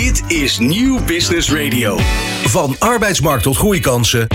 [0.00, 1.98] Dit is Nieuw Business Radio.
[2.44, 4.26] Van arbeidsmarkt tot groeikansen.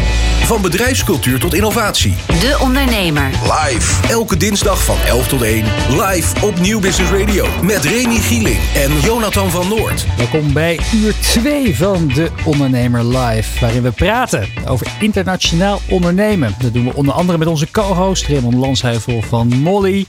[0.49, 2.15] Van bedrijfscultuur tot innovatie.
[2.27, 3.29] De Ondernemer.
[3.43, 4.07] Live.
[4.07, 5.63] Elke dinsdag van 11 tot 1.
[5.89, 7.45] Live op Nieuw Business Radio.
[7.63, 10.05] Met Remy Gieling en Jonathan van Noord.
[10.17, 13.59] Welkom bij uur 2 van De Ondernemer Live.
[13.59, 16.55] Waarin we praten over internationaal ondernemen.
[16.61, 20.05] Dat doen we onder andere met onze co-host Raymond Lansheuvel van Molly.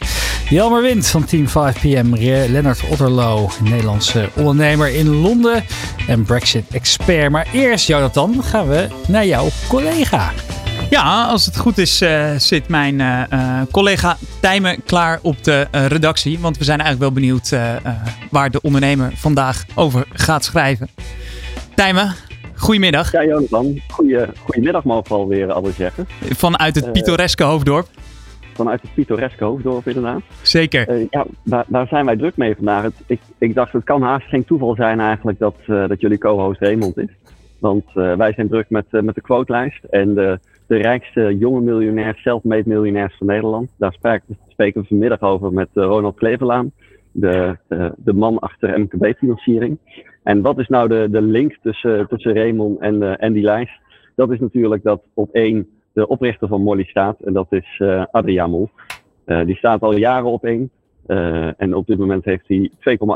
[0.49, 2.21] Jelmer Wind van Team 5PM.
[2.51, 5.65] Lennart Otterlo, Nederlandse ondernemer in Londen.
[6.07, 7.31] En Brexit-expert.
[7.31, 10.30] Maar eerst, Jonathan, gaan we naar jouw collega.
[10.91, 15.67] Ja, als het goed is, uh, zit mijn uh, uh, collega Tijmen klaar op de
[15.73, 16.39] redactie.
[16.39, 17.57] Want we zijn eigenlijk wel benieuwd
[18.31, 20.89] waar de ondernemer vandaag over gaat schrijven.
[21.75, 22.15] Tijmen,
[22.55, 23.13] goedemiddag.
[23.13, 23.81] Ja, Jonathan.
[23.89, 26.07] Goeie, goedemiddag mogen we alweer alles zeggen.
[26.21, 27.87] Vanuit het pittoreske Hoofddorp.
[28.55, 30.21] Vanuit het pittoreske Hoofddorp, inderdaad.
[30.43, 31.07] Zeker.
[31.11, 32.83] ja, daar, daar, zijn wij druk mee vandaag.
[32.83, 36.61] Het, ik, ik, dacht, het kan haast geen toeval zijn eigenlijk dat, dat jullie co-host
[36.61, 37.09] Raymond is.
[37.61, 40.39] Want wij zijn druk met, met de quotelijst en de
[40.71, 43.71] de rijkste jonge miljonairs, self-made miljonairs van Nederland.
[43.77, 43.93] Daar
[44.49, 46.73] spreken we vanmiddag over met eh, Ronald Kleverlaan,
[47.13, 47.57] de,
[47.97, 49.79] de, man achter MKB-financiering.
[50.23, 53.81] En wat is nou de, de link tussen, tussen Raymond en, en die lijst?
[54.17, 58.05] Dat is natuurlijk dat op één de oprichter van Molly staat, en dat is uh.
[59.27, 60.71] Uh, die staat al jaren op één.
[61.57, 62.71] en op dit moment heeft hij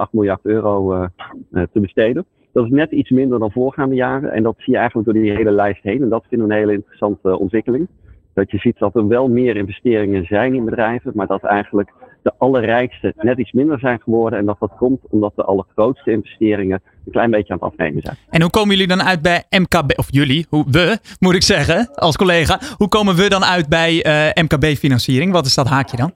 [0.06, 1.08] 2,8 miljard euro
[1.50, 2.24] te besteden.
[2.54, 4.32] Dat is net iets minder dan voorgaande jaren.
[4.32, 6.02] En dat zie je eigenlijk door die hele lijst heen.
[6.02, 7.88] En dat vinden we een hele interessante ontwikkeling.
[8.34, 12.32] Dat je ziet dat er wel meer investeringen zijn in bedrijven, maar dat eigenlijk de
[12.38, 14.38] allerrijkste net iets minder zijn geworden.
[14.38, 18.16] En dat dat komt omdat de allergrootste investeringen een klein beetje aan het afnemen zijn.
[18.30, 21.94] En hoe komen jullie dan uit bij MKB, of jullie, hoe, we moet ik zeggen,
[21.94, 22.60] als collega.
[22.76, 25.32] Hoe komen we dan uit bij uh, MKB-financiering?
[25.32, 26.12] Wat is dat haakje dan?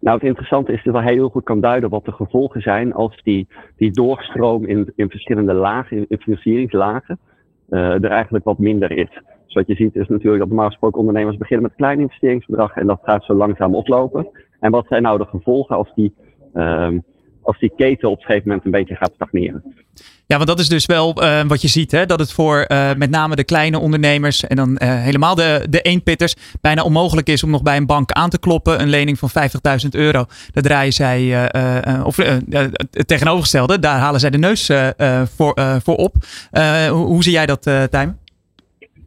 [0.00, 3.20] Nou, het interessante is dat hij heel goed kan duiden wat de gevolgen zijn als
[3.22, 7.18] die, die doorstroom in, in verschillende lagen, in, financieringslagen,
[7.68, 9.08] uh, er eigenlijk wat minder is.
[9.44, 12.76] Dus wat je ziet is natuurlijk dat normaal gesproken ondernemers beginnen met een klein investeringsbedrag
[12.76, 14.28] en dat gaat zo langzaam oplopen.
[14.60, 16.14] En wat zijn nou de gevolgen als die,
[16.54, 16.88] uh,
[17.46, 19.62] als die keten op een gegeven moment een beetje gaat stagneren?
[20.28, 22.06] Ja, want dat is dus wel uh, wat je ziet, hè?
[22.06, 25.80] dat het voor uh, met name de kleine ondernemers en dan uh, helemaal de, de
[25.80, 28.80] eenpitters bijna onmogelijk is om nog bij een bank aan te kloppen.
[28.80, 29.30] Een lening van
[29.82, 31.50] 50.000 euro, daar draaien zij,
[32.04, 34.70] of het tegenovergestelde, daar halen zij de neus
[35.36, 36.14] voor, voor op.
[36.50, 38.18] Hoe, hoe, zie jij dat, Tijm?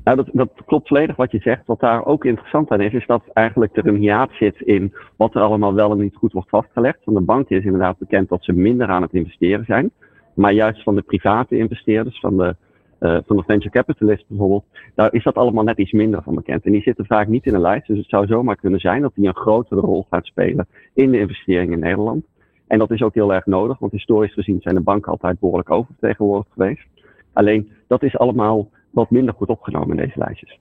[0.10, 1.66] Nou, dat, dat klopt volledig wat je zegt.
[1.66, 5.36] Wat daar ook interessant aan is, is dat eigenlijk er een hiaat zit in wat
[5.36, 7.00] er allemaal wel en niet goed wordt vastgelegd.
[7.04, 9.92] Van de bank is inderdaad bekend dat ze minder aan het investeren zijn.
[10.34, 12.56] Maar juist van de private investeerders, van de,
[13.00, 14.66] uh, van de venture capitalist bijvoorbeeld,
[14.96, 16.66] daar is dat allemaal net iets minder van bekend.
[16.66, 17.88] En die zitten vaak niet in een lijst.
[17.88, 21.20] Dus het zou zomaar kunnen zijn dat die een grotere rol gaat spelen in de
[21.20, 22.26] investeringen in Nederland.
[22.68, 25.72] En dat is ook heel erg nodig, want historisch gezien zijn de banken altijd behoorlijk
[25.72, 26.88] oververtegenwoordigd geweest.
[27.34, 30.60] Alleen dat is allemaal wat minder goed opgenomen in deze lijstjes.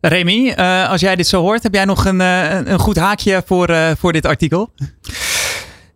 [0.00, 3.42] Remy, uh, als jij dit zo hoort, heb jij nog een, uh, een goed haakje
[3.46, 4.70] voor, uh, voor dit artikel?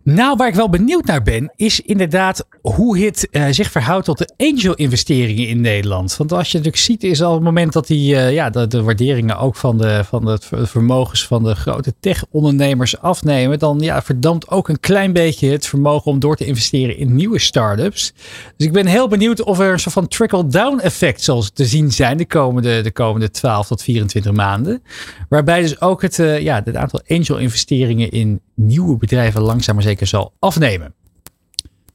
[0.09, 4.17] Nou, waar ik wel benieuwd naar ben, is inderdaad hoe het uh, zich verhoudt tot
[4.17, 6.17] de angel-investeringen in Nederland.
[6.17, 8.81] Want als je natuurlijk ziet, is al het moment dat die, uh, ja, de, de,
[8.81, 14.49] waarderingen ook van de, van de vermogens van de grote tech-ondernemers afnemen, dan ja, verdampt
[14.49, 18.13] ook een klein beetje het vermogen om door te investeren in nieuwe start-ups.
[18.57, 21.91] Dus ik ben heel benieuwd of er een soort van trickle-down effect zal te zien
[21.91, 24.83] zijn de komende, de komende 12 tot 24 maanden.
[25.29, 29.96] Waarbij dus ook het, uh, ja, het aantal angel-investeringen in nieuwe bedrijven langzaam maar zeker
[30.05, 30.93] zal afnemen.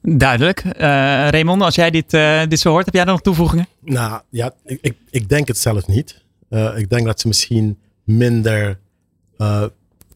[0.01, 0.63] Duidelijk.
[0.63, 0.71] Uh,
[1.29, 3.67] Raymond, als jij dit, uh, dit zo hoort, heb jij nog toevoegingen?
[3.81, 6.23] Nou ja, ik, ik, denk het zelf niet.
[6.49, 8.79] Uh, ik denk dat ze misschien minder,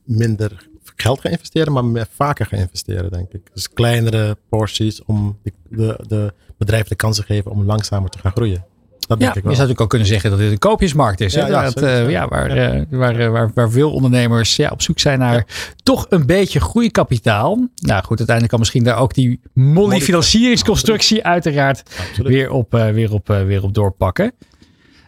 [0.03, 3.49] minder geld gaan investeren, maar meer vaker gaan investeren, denk ik.
[3.53, 8.19] Dus kleinere porties om de, de, de bedrijven de kans te geven om langzamer te
[8.19, 8.65] gaan groeien.
[9.07, 9.51] Dat ja, denk ik wel.
[9.51, 11.33] je zou natuurlijk ook kunnen zeggen dat dit een koopjesmarkt is.
[11.33, 12.85] Ja, ja, dat, uh, ja, waar, ja.
[12.89, 15.45] Waar, waar, waar veel ondernemers ja, op zoek zijn naar
[15.83, 17.55] toch een beetje groeikapitaal.
[17.75, 21.83] Nou goed, uiteindelijk kan misschien daar ook die molly financieringsconstructie uiteraard
[22.17, 24.33] weer op, weer, op, weer op doorpakken.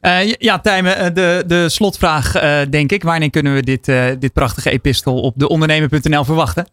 [0.02, 3.04] Uh, ja, Tijmen, de, de slotvraag uh, denk ik.
[3.04, 6.68] Wanneer kunnen we dit, uh, dit prachtige epistel op deondernemer.nl verwachten?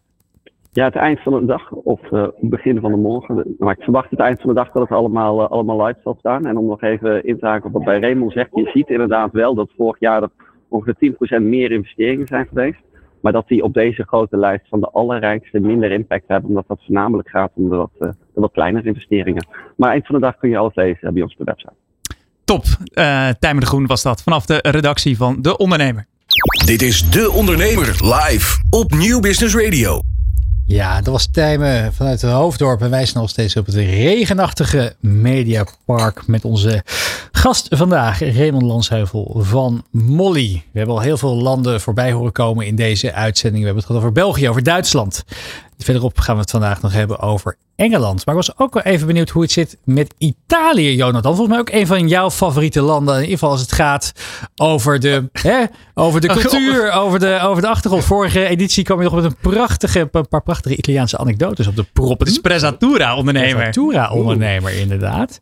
[0.77, 3.55] Ja, het eind van de dag of uh, begin van de morgen.
[3.59, 6.15] Maar ik verwacht het eind van de dag dat het allemaal, uh, allemaal live zal
[6.19, 6.45] staan.
[6.45, 8.49] En om nog even in te haken op wat bij Raymond zegt.
[8.53, 10.29] Je ziet inderdaad wel dat vorig jaar er
[10.67, 12.79] ongeveer 10% meer investeringen zijn geweest.
[13.21, 16.49] Maar dat die op deze grote lijst van de allerrijkste minder impact hebben.
[16.49, 19.47] Omdat dat voornamelijk gaat om de wat, uh, de wat kleinere investeringen.
[19.77, 21.75] Maar eind van de dag kun je alles lezen bij ons op de website.
[22.43, 22.63] Top.
[22.63, 26.05] Uh, Tijmen de Groen was dat vanaf de redactie van De Ondernemer.
[26.65, 29.99] Dit is De Ondernemer live op Nieuw Business Radio.
[30.67, 32.81] Ja, dat was Tijmen vanuit het Hoofddorp.
[32.81, 36.83] En wij zijn nog steeds op het regenachtige Mediapark met onze
[37.31, 40.63] gast vandaag, Raymond Lansheuvel van Molly.
[40.71, 43.59] We hebben al heel veel landen voorbij horen komen in deze uitzending.
[43.59, 45.23] We hebben het gehad over België, over Duitsland.
[45.77, 48.25] Verderop gaan we het vandaag nog hebben over Engeland.
[48.25, 51.35] Maar ik was ook wel even benieuwd hoe het zit met Italië, Jonathan.
[51.35, 53.13] Volgens mij ook een van jouw favoriete landen.
[53.15, 54.11] In ieder geval als het gaat
[54.55, 55.63] over de, hè,
[55.93, 58.03] over de cultuur, over de, over de achtergrond.
[58.03, 61.85] Vorige editie kwam je nog met een, prachtige, een paar prachtige Italiaanse anekdotes op de
[61.93, 62.25] proppen.
[62.25, 63.49] De Sprezzatura-ondernemer.
[63.49, 65.39] Sprezzatura-ondernemer, inderdaad.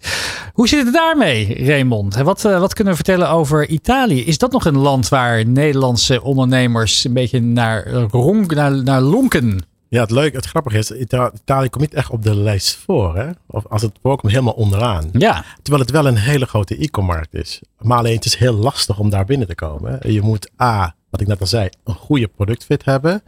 [0.54, 2.16] Hoe zit het daarmee, Raymond?
[2.16, 4.26] Wat, uh, wat kunnen we vertellen over Italië?
[4.26, 9.74] Is dat nog een land waar Nederlandse ondernemers een beetje naar, ronk, naar, naar lonken?
[9.96, 13.18] Ja, het leuke, het grappige is, Italië komt niet echt op de lijst voor.
[13.18, 13.30] Hè?
[13.48, 15.10] Of als het voorkomt, helemaal onderaan.
[15.12, 15.46] Ja.
[15.62, 17.62] Terwijl het wel een hele grote e-commerce is.
[17.80, 20.12] Maar alleen het is heel lastig om daar binnen te komen.
[20.12, 23.24] Je moet A, wat ik net al zei, een goede productfit hebben.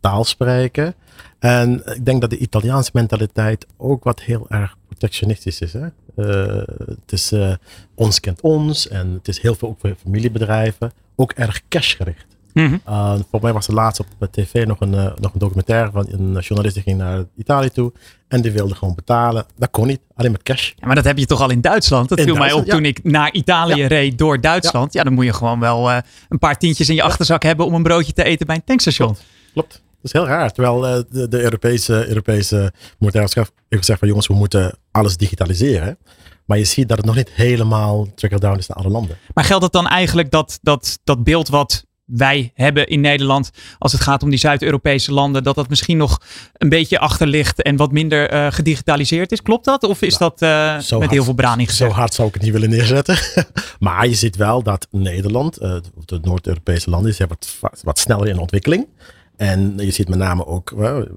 [0.00, 0.94] Taal spreken.
[1.38, 5.72] En ik denk dat de Italiaanse mentaliteit ook wat heel erg protectionistisch is.
[5.72, 5.86] Hè?
[6.16, 7.54] Uh, het is uh,
[7.94, 10.92] ons kent ons en het is heel veel ook voor familiebedrijven.
[11.16, 12.29] Ook erg cashgericht.
[12.52, 12.80] Mm -hmm.
[12.88, 16.06] uh, voor mij was er laatst op tv nog een, uh, nog een documentaire van
[16.08, 17.92] een journalist die ging naar Italië toe.
[18.28, 19.46] En die wilde gewoon betalen.
[19.56, 20.72] Dat kon niet, alleen met cash.
[20.76, 22.08] Ja, maar dat heb je toch al in Duitsland?
[22.08, 22.74] Dat in viel mij op ja.
[22.74, 23.86] toen ik naar Italië ja.
[23.86, 24.92] reed door Duitsland.
[24.92, 25.02] Ja.
[25.02, 25.96] dan moet je gewoon wel uh,
[26.28, 29.08] een paar tientjes in je achterzak hebben om een broodje te eten bij een tankstation.
[29.08, 29.26] Klopt.
[29.52, 29.72] Klopt.
[29.72, 30.52] Dat is heel raar.
[30.52, 35.98] Terwijl de, de, Europese, Europese monetaire heeft gezegd van jongens, we moeten alles digitaliseren.
[36.44, 39.16] Maar je ziet dat het nog niet helemaal trickle-down is naar alle landen.
[39.34, 43.92] Maar geldt het dan eigenlijk dat, dat, dat beeld wat wij hebben in Nederland als
[43.92, 46.20] het gaat om die Zuid-Europese landen, dat dat misschien nog
[46.52, 49.42] een beetje achter ligt en wat minder uh, gedigitaliseerd is.
[49.42, 49.82] Klopt dat?
[49.82, 51.90] Of is nou, dat uh, met hard, heel veel brani gezegd?
[51.90, 53.18] Zo hard zou ik het niet willen neerzetten.
[53.78, 58.38] maar je ziet wel dat Nederland, uh, de Noord-Europese landen, zijn wat, wat sneller in
[58.38, 58.86] ontwikkeling.
[59.36, 60.72] En je ziet met name ook,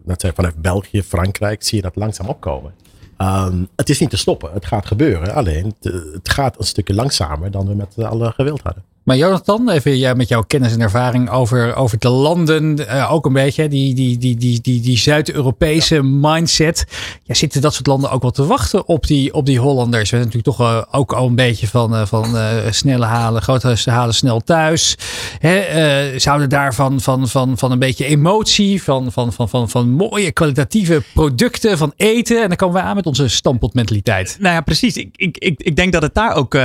[0.06, 2.74] net zei vanuit België, Frankrijk, zie je dat langzaam opkomen.
[3.18, 5.34] Um, het is niet te stoppen, het gaat gebeuren.
[5.34, 8.84] Alleen het, het gaat een stukje langzamer dan we met alle gewild hadden.
[9.04, 13.26] Maar Jonathan, even ja, met jouw kennis en ervaring over, over de landen, uh, ook
[13.26, 16.86] een beetje, die, die, die, die, die, die Zuid-Europese mindset.
[17.24, 20.02] Ja, zitten dat soort landen ook wel te wachten op die, op die Hollanders?
[20.02, 22.26] We zijn natuurlijk toch uh, ook al een beetje van, uh, van
[22.70, 24.98] snelle halen, grote halen snel thuis.
[25.40, 30.32] Hè, zouden daarvan van, van, van een beetje emotie, van, van, van, van, van mooie
[30.32, 32.42] kwalitatieve producten, van eten.
[32.42, 34.38] En dan komen we aan met onze stampotmentaliteit.
[34.40, 34.98] Nou ja, precies.
[34.98, 36.56] Ik, ik, ik, ik denk dat het daar ook,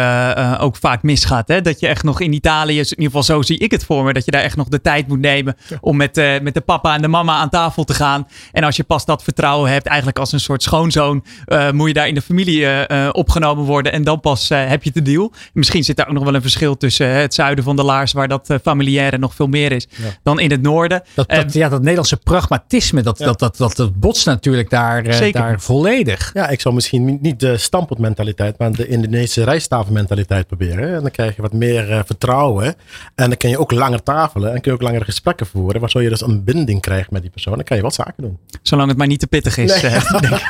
[0.61, 1.49] ook vaak misgaat.
[1.49, 1.61] Hè?
[1.61, 4.13] Dat je echt nog in Italië, in ieder geval zo zie ik het voor me,
[4.13, 6.95] dat je daar echt nog de tijd moet nemen om met, uh, met de papa
[6.95, 8.29] en de mama aan tafel te gaan.
[8.53, 11.95] En als je pas dat vertrouwen hebt, eigenlijk als een soort schoonzoon, uh, moet je
[11.95, 15.33] daar in de familie uh, opgenomen worden en dan pas heb je de deal.
[15.53, 18.29] Misschien zit daar ook nog wel een verschil tussen het zuiden van de Laars, waar
[18.29, 20.05] dat familiaire nog veel meer is, ja.
[20.23, 21.03] dan in het noorden.
[21.15, 23.25] Dat, dat, ja, dat Nederlandse pragmatisme, dat, ja.
[23.25, 26.31] dat, dat, dat, dat botst natuurlijk daar, daar volledig.
[26.35, 30.95] Ja, ik zou misschien niet de stampotmentaliteit, maar de Indonesische rijstafelmentaliteit proberen.
[30.95, 32.75] En dan krijg je wat meer vertrouwen vertrouwen.
[33.15, 35.81] En dan kun je ook langer tafelen en kun je ook langere gesprekken voeren.
[35.81, 37.55] Waardoor je dus een binding krijgt met die persoon.
[37.55, 38.38] Dan kan je wat zaken doen.
[38.62, 39.67] Zolang het maar niet te pittig is.
[40.19, 40.41] Nee.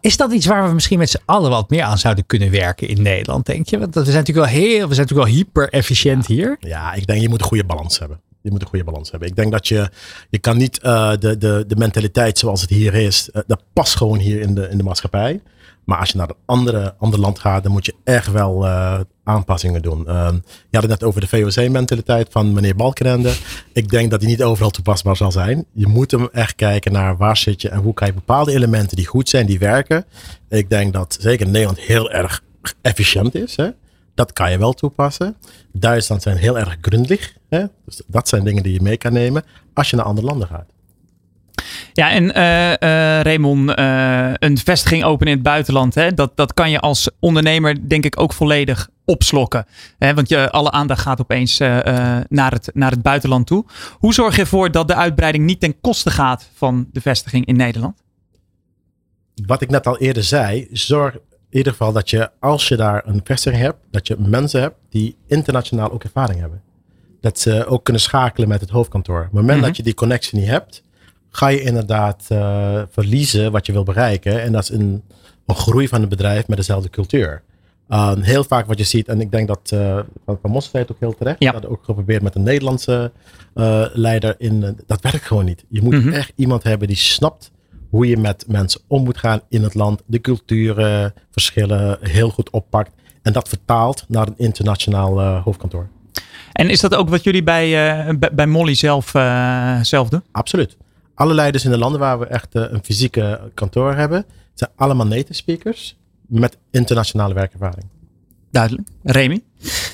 [0.00, 2.88] is dat iets waar we misschien met z'n allen wat meer aan zouden kunnen werken
[2.88, 3.78] in Nederland, denk je?
[3.78, 6.56] Want we zijn natuurlijk wel heel, we zijn natuurlijk wel hyper efficiënt hier.
[6.60, 8.20] Ja, ik denk je moet een goede balans hebben.
[8.42, 9.28] Je moet een goede balans hebben.
[9.28, 9.90] Ik denk dat je,
[10.30, 13.96] je kan niet uh, de, de, de mentaliteit zoals het hier is, uh, dat past
[13.96, 15.40] gewoon hier in de, in de maatschappij.
[15.88, 19.00] Maar als je naar een andere, ander land gaat, dan moet je echt wel uh,
[19.24, 20.04] aanpassingen doen.
[20.06, 23.32] Uh, je had het net over de VOC-mentaliteit van meneer Balkenende.
[23.72, 25.64] Ik denk dat die niet overal toepasbaar zal zijn.
[25.72, 28.96] Je moet hem echt kijken naar waar zit je en hoe kan je bepaalde elementen
[28.96, 30.04] die goed zijn, die werken.
[30.48, 32.42] Ik denk dat zeker Nederland heel erg
[32.82, 33.56] efficiënt is.
[33.56, 33.68] Hè?
[34.14, 35.36] Dat kan je wel toepassen.
[35.72, 37.34] Duitsland zijn heel erg grundig.
[37.48, 37.64] Hè?
[37.84, 40.72] Dus dat zijn dingen die je mee kan nemen als je naar andere landen gaat.
[41.92, 46.70] Ja, en uh, Raymond, uh, een vestiging openen in het buitenland, hè, dat, dat kan
[46.70, 49.66] je als ondernemer denk ik ook volledig opslokken.
[49.98, 53.64] Hè, want je, alle aandacht gaat opeens naar, het, naar het buitenland toe.
[53.92, 57.56] Hoe zorg je ervoor dat de uitbreiding niet ten koste gaat van de vestiging in
[57.56, 58.02] Nederland?
[59.46, 61.18] Wat ik net al eerder zei, zorg
[61.50, 64.76] in ieder geval dat je als je daar een vestiging hebt, dat je mensen hebt
[64.88, 66.62] die internationaal ook ervaring hebben.
[67.20, 69.18] Dat ze ook kunnen schakelen met het hoofdkantoor.
[69.18, 69.66] Op het moment mm -hmm.
[69.66, 70.82] dat je die connectie niet hebt,
[71.30, 74.42] ga je inderdaad uh, verliezen wat je wil bereiken.
[74.42, 75.02] En dat is een,
[75.46, 77.42] een groei van een bedrijf met dezelfde cultuur.
[77.88, 81.00] Uh, heel vaak wat je ziet, en ik denk dat uh, Van, van Mosveld ook
[81.00, 81.52] heel terecht, ja.
[81.52, 83.12] dat ook geprobeerd met een Nederlandse
[83.92, 85.64] leider in, dat werkt gewoon niet.
[85.68, 86.12] Je moet mm -hmm.
[86.12, 87.50] echt iemand hebben die snapt
[87.90, 92.50] hoe je met mensen om moet gaan in het land, de culturen, verschillen heel goed
[92.50, 92.92] oppakt
[93.22, 95.88] en dat vertaalt naar een internationaal hoofdkantoor.
[96.52, 99.10] En is dat ook wat jullie bij, bij Molly zelf,
[99.82, 100.22] zelf doen?
[100.32, 100.76] Absoluut.
[101.18, 105.06] Alle leiders in de landen waar we echt eh, een fysieke kantoor hebben, zijn allemaal
[105.06, 105.96] native speakers
[106.26, 107.86] met internationale werkervaring.
[108.50, 108.88] Duidelijk.
[109.02, 109.42] Remy?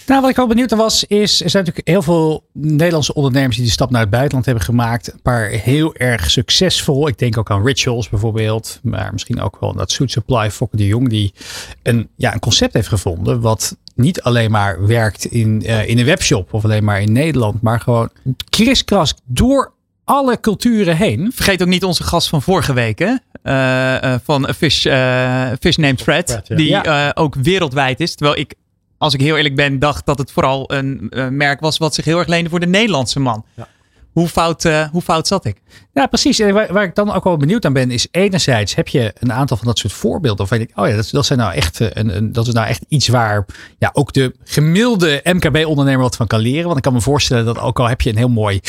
[0.07, 3.57] Nou, wat ik wel benieuwd naar was, is er zijn natuurlijk heel veel Nederlandse ondernemers
[3.57, 5.12] die de stap naar het buitenland hebben gemaakt.
[5.12, 7.09] Een paar heel erg succesvol.
[7.09, 10.87] Ik denk ook aan Rituals bijvoorbeeld, maar misschien ook wel dat Suit Supply, Fokke de
[10.87, 11.35] Jong, die
[11.83, 16.04] een, ja, een concept heeft gevonden wat niet alleen maar werkt in, uh, in een
[16.04, 18.11] webshop of alleen maar in Nederland, maar gewoon
[18.49, 19.74] kriskras door
[20.04, 21.32] alle culturen heen.
[21.34, 23.14] Vergeet ook niet onze gast van vorige week, hè?
[23.44, 26.30] Uh, uh, van Fish, uh, Fish Named Fred.
[26.30, 26.56] Fred ja.
[26.56, 27.12] Die ja.
[27.14, 28.14] ook wereldwijd is.
[28.14, 28.54] Terwijl ik,
[28.99, 32.18] als ik heel eerlijk ben, dacht dat het vooral een merk was wat zich heel
[32.18, 33.44] erg leende voor de Nederlandse man.
[33.54, 33.68] Ja.
[34.12, 35.56] Hoe fout, uh, hoe fout zat ik?
[35.94, 36.38] Ja, precies.
[36.38, 39.32] En waar, waar, ik dan ook wel benieuwd aan ben, is enerzijds heb je een
[39.32, 40.44] aantal van dat soort voorbeelden.
[40.44, 42.66] Of weet ik, oh ja, dat, dat, zijn nou echt, een, een, dat is nou
[42.66, 43.46] echt iets waar
[43.78, 46.64] ja, ook de gemiddelde MKB-ondernemer wat van kan leren.
[46.64, 48.60] Want ik kan me voorstellen dat ook al heb je een heel mooi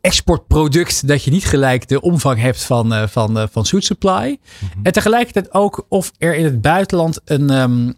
[0.00, 4.28] exportproduct, dat je niet gelijk de omvang hebt van, uh, van, uh, van Suit Supply.
[4.28, 4.84] Mm -hmm.
[4.84, 7.94] En tegelijkertijd ook of er in het buitenland een, um,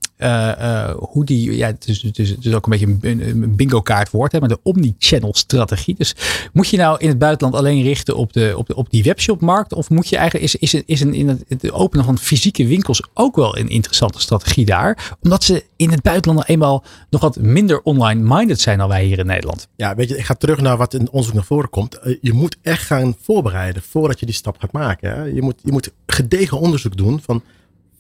[0.97, 3.81] hoe die, ja, het is, het is, het is ook een beetje een, een bingo
[3.81, 5.95] kaart wordt, hè, maar de omni-channel strategie.
[5.95, 6.15] Dus
[6.53, 9.73] moet je nou in het buitenland alleen richten op, de, op, op die webshopmarkt?
[9.73, 13.37] Of moet je eigenlijk, is, is, is een, in het, openen van fysieke winkels ook
[13.37, 15.17] wel een interessante strategie daar?
[15.23, 19.27] Omdat ze in het buitenland eenmaal nog wat minder online-minded zijn dan wij hier in
[19.27, 19.69] Nederland.
[19.77, 21.99] Ja, weet je, ik ga terug naar wat in onderzoek naar voren komt.
[22.21, 25.11] Je moet echt gaan voorbereiden voordat je die stap gaat maken.
[25.11, 25.23] Hè?
[25.23, 27.43] Je, moet, je moet gedegen onderzoek doen van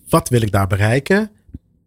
[0.09, 1.31] wat wil ik daar bereiken?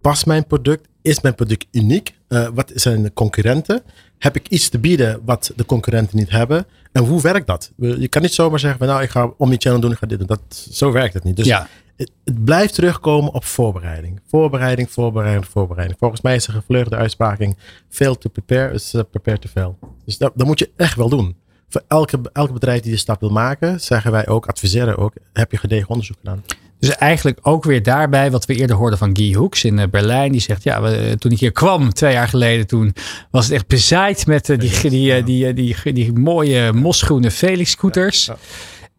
[0.02, 0.88] Past mijn product?
[1.02, 2.14] Is mijn product uniek?
[2.32, 3.82] Uh, wat zijn de concurrenten?
[4.18, 6.66] Heb ik iets te bieden wat de concurrenten niet hebben?
[6.92, 7.72] En hoe werkt dat?
[7.78, 10.28] Je kan niet zomaar zeggen, nou ik ga omnichannel doen, ik ga dit doen.
[10.28, 11.36] Dat, zo werkt het niet.
[11.36, 11.68] Dus ja.
[11.96, 14.20] het, het, blijft terugkomen op voorbereiding.
[14.28, 16.00] Voorbereiding, voorbereiding, voorbereiding.
[16.00, 17.58] Volgens mij is een gevleugde uitspraking,
[17.90, 19.78] fail to prepare is uh, prepare to fail.
[20.06, 21.36] Dus dat, dat moet je echt wel doen.
[21.70, 25.52] Voor elke, elke bedrijf die de stap wil maken, zeggen wij ook, adviseren ook, heb
[25.52, 26.44] je gedegen onderzoek gedaan.
[26.82, 30.32] Dus eigenlijk ook weer daarbij wat we eerder hoorden van Guy Hoeks in Berlijn.
[30.32, 32.94] Die zegt, ja, we, toen ik hier kwam twee jaar geleden, toen
[33.32, 38.26] was het echt bezaaid met uh, die, die, die, die, die, mooie mosgroene Felix scooters.
[38.26, 38.40] Ja, ja.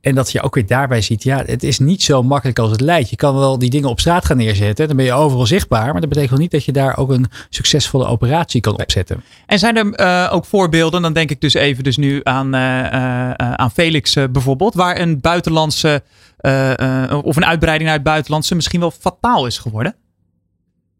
[0.01, 2.81] En dat je ook weer daarbij ziet, ja, het is niet zo makkelijk als het
[2.81, 3.11] lijkt.
[3.11, 5.93] Je kan wel die dingen op straat gaan neerzetten, dan ben je overal zichtbaar.
[5.93, 9.23] Maar dat betekent niet dat je daar ook een succesvolle operatie kan opzetten.
[9.47, 13.71] En zijn er uh, ook voorbeelden, dan denk ik dus even dus nu aan, aan
[13.71, 16.03] Felix bijvoorbeeld, waar een buitenlandse
[17.22, 19.94] of een uitbreiding naar het buitenlandse misschien wel fataal is geworden?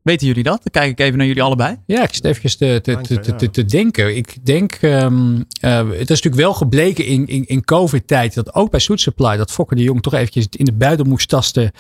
[0.03, 0.61] Weten jullie dat?
[0.63, 1.77] Dan kijk ik even naar jullie allebei.
[1.87, 4.17] Ja, ik zit even te, te, te, te, te denken.
[4.17, 8.71] Ik denk, um, uh, het is natuurlijk wel gebleken in, in, in COVID-tijd dat ook
[8.71, 11.73] bij Suit Supply, dat Fokker de Jong toch eventjes in de buidel moest tasten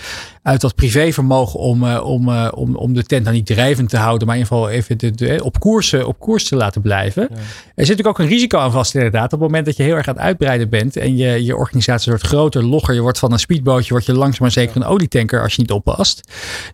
[0.43, 3.97] uit dat privévermogen om, uh, om, uh, om, om de tent dan niet drijvend te
[3.97, 7.23] houden, maar in ieder geval even de, de, op, koers, op koers te laten blijven.
[7.31, 7.37] Ja.
[7.37, 7.41] Er
[7.87, 9.25] zit natuurlijk ook een risico aan vast inderdaad.
[9.25, 12.12] Op het moment dat je heel erg aan het uitbreiden bent en je, je organisatie
[12.12, 15.43] wordt groter, logger, je wordt van een speedbootje, word je langzaam maar zeker een olietanker
[15.43, 16.21] als je niet oppast.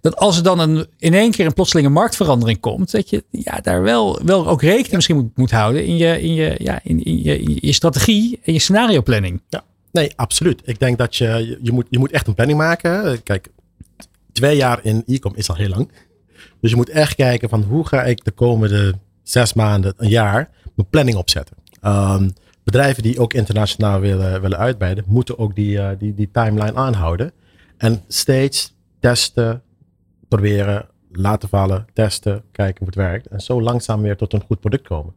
[0.00, 3.61] Dat als er dan een, in één keer een plotselinge marktverandering komt, dat je ja,
[3.61, 7.04] daar wel, wel ook rekening misschien moet, moet houden in je, in, je, ja, in,
[7.04, 9.42] in, je, in je strategie en je scenario planning.
[9.49, 10.62] Ja, nee, absoluut.
[10.64, 13.23] Ik denk dat je, je, moet, je moet echt een planning maken.
[13.23, 13.49] Kijk,
[14.33, 15.90] twee jaar in e-com is al heel lang.
[16.61, 20.50] Dus je moet echt kijken van hoe ga ik de komende zes maanden, een jaar,
[20.75, 21.57] mijn planning opzetten.
[21.83, 22.33] Um,
[22.64, 27.33] bedrijven die ook internationaal willen, willen uitbreiden, moeten ook die, uh, die, die timeline aanhouden.
[27.76, 29.62] En steeds testen,
[30.28, 30.88] proberen,
[31.19, 33.27] laten vallen, testen, kijken hoe het werkt.
[33.27, 35.13] En zo langzaam weer tot een goed product komen.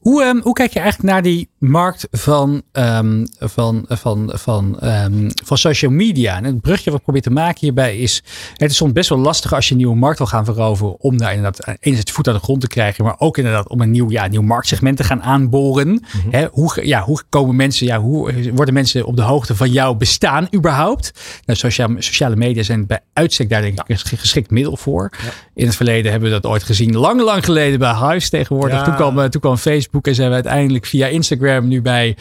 [0.00, 5.30] Hoe, um, hoe kijk je eigenlijk naar die markt van, um, van, van, van, um,
[5.44, 6.36] van social media?
[6.36, 8.22] En het brugje wat ik probeer te maken hierbij is:
[8.56, 11.00] het is soms best wel lastig als je een nieuwe markt wil gaan veroveren.
[11.00, 13.90] Om daar inderdaad enerzijds voet aan de grond te krijgen, maar ook inderdaad om een
[13.90, 15.88] nieuw, ja, nieuw marktsegment te gaan aanboren.
[15.88, 16.32] Mm -hmm.
[16.32, 19.94] He, hoe, ja, hoe komen mensen, ja, hoe worden mensen op de hoogte van jouw
[19.94, 21.12] bestaan überhaupt?
[21.44, 25.10] Nou, sociale, sociale media zijn bij uitstek daar denk ik een geschikt middel voor.
[25.22, 25.30] Ja.
[25.54, 28.78] In het verleden hebben we dat ooit gezien, lang, lang geleden bij Hives tegenwoordig.
[28.78, 28.84] Ja.
[28.84, 29.88] Toen, kwam, toen kwam Facebook.
[30.02, 32.16] En zijn we uiteindelijk via Instagram nu bij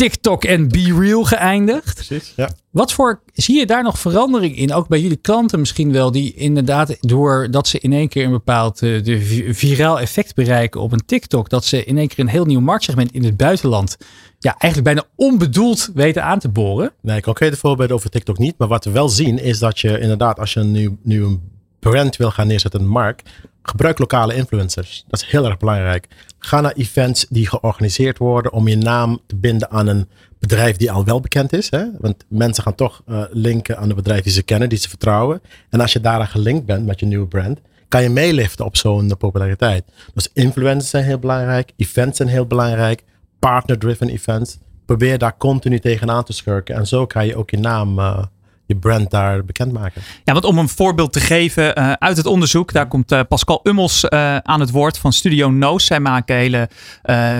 [0.00, 1.94] TikTok en Be Real geëindigd.
[1.94, 2.50] Precies, ja.
[2.70, 4.72] Wat voor, zie je daar nog verandering in?
[4.72, 8.82] Ook bij jullie klanten misschien wel, die inderdaad doordat ze in één keer een bepaald
[8.82, 12.44] uh, de viraal effect bereiken op een TikTok, dat ze in één keer een heel
[12.44, 13.96] nieuw marktsegment in het buitenland
[14.38, 16.92] ja, eigenlijk bijna onbedoeld weten aan te boren?
[17.02, 18.54] Nee, concrete voorbeelden over TikTok niet.
[18.58, 21.40] Maar wat we wel zien is dat je inderdaad, als je nu, nu een
[21.80, 23.30] brand wil gaan neerzetten, een markt,
[23.62, 25.04] gebruik lokale influencers.
[25.08, 26.08] Dat is heel erg belangrijk.
[26.38, 30.08] Ga naar events die georganiseerd worden om je naam te binden aan een
[30.38, 31.70] bedrijf die al wel bekend is.
[31.70, 31.84] Hè?
[31.98, 35.40] Want mensen gaan toch uh, linken aan een bedrijf die ze kennen, die ze vertrouwen.
[35.70, 39.16] En als je daaraan gelinkt bent met je nieuwe brand, kan je meeliften op zo'n
[39.18, 39.84] populariteit.
[40.14, 43.02] Dus influencers zijn heel belangrijk, events zijn heel belangrijk,
[43.38, 44.58] partner-driven events.
[44.86, 46.74] probeer daar continu tegenaan te schurken.
[46.74, 48.22] En zo kan je ook je naam, uh,
[48.70, 50.02] je brand daar bekendmaken.
[50.24, 53.60] Ja, want om een voorbeeld te geven uh, uit het onderzoek, daar komt uh, Pascal
[53.62, 54.10] Ummels
[54.42, 55.86] aan het woord van Studio Noos.
[55.86, 56.68] Zij maken hele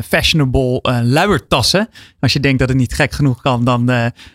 [0.08, 1.88] fashionable luiertassen.
[2.20, 3.86] Als je denkt dat het niet gek genoeg kan, dan,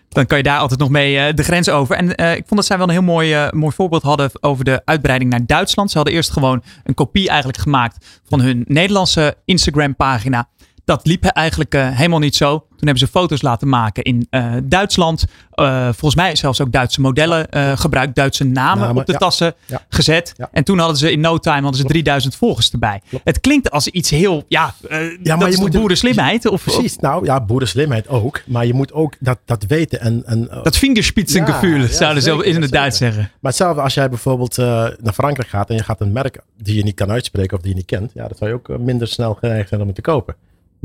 [0.10, 1.96] dan kan je daar altijd nog mee de grens over.
[1.96, 5.32] En ik vond dat zij wel een heel mooi, mooi voorbeeld hadden over de uitbreiding
[5.32, 5.92] naar Duitsland.
[5.92, 10.48] Ze hadden eerst gewoon een kopie eigenlijk gemaakt van hun Nederlandse Instagram pagina
[10.86, 12.58] dat liep eigenlijk uh, helemaal niet zo.
[12.58, 15.26] Toen hebben ze foto's laten maken in uh, Duitsland.
[15.56, 18.16] Uh, volgens mij zelfs ook Duitse modellen gebruikt.
[18.16, 19.18] Duitse namen, namen op de ja.
[19.18, 19.82] tassen ja.
[19.90, 20.34] gezet.
[20.38, 20.50] Ja.
[20.52, 23.02] En toen hadden ze in no time hadden ze 3000 volgers erbij.
[23.10, 23.26] Klopt.
[23.26, 24.74] Het klinkt als iets heel, ja,
[25.24, 26.46] ja maar je moet boerenslimheid.
[26.48, 28.42] Of, precies, nou ja, boerenslimheid ook.
[28.46, 30.00] Maar je moet ook dat, dat weten.
[30.00, 33.22] En, en, dat vingerspitsengevoel ja, zouden ze in het Duits zeggen.
[33.22, 36.84] Maar hetzelfde als jij bijvoorbeeld naar Frankrijk gaat en je gaat een merk die je
[36.84, 38.12] niet kan uitspreken of die je niet kent.
[38.14, 40.36] Ja, dat zou je ook minder snel geneigd zijn om het te kopen.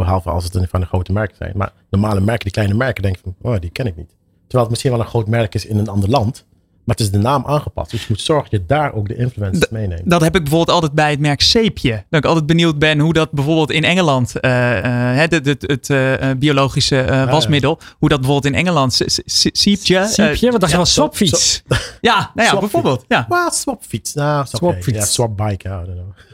[0.01, 1.53] Behalve als het een van de grote merken zijn.
[1.55, 4.15] Maar normale merken, die kleine merken, denk ik van, oh, die ken ik niet.
[4.41, 6.45] Terwijl het misschien wel een groot merk is in een ander land.
[6.85, 7.91] Maar het is de naam aangepast.
[7.91, 10.11] Dus je moet zorgen dat je daar ook de influencers meeneemt.
[10.11, 12.05] Dat heb ik bijvoorbeeld altijd bij het merk Seepje.
[12.11, 15.89] Dat ik altijd benieuwd ben hoe dat bijvoorbeeld in Engeland, uh, uh, het, het, het
[15.89, 20.07] uh, biologische wasmiddel, hoe dat bijvoorbeeld in Engeland, Seepje.
[20.07, 21.63] Seepje, wat dacht je van swapfiets?
[22.01, 23.05] Ja, nou ja, bijvoorbeeld.
[23.09, 23.27] Ja.
[23.29, 24.15] Well, swapfiets.
[24.15, 24.89] Nou, swapfiets.
[24.89, 25.01] Okay.
[25.01, 26.30] Ja, swapbike, I don't know.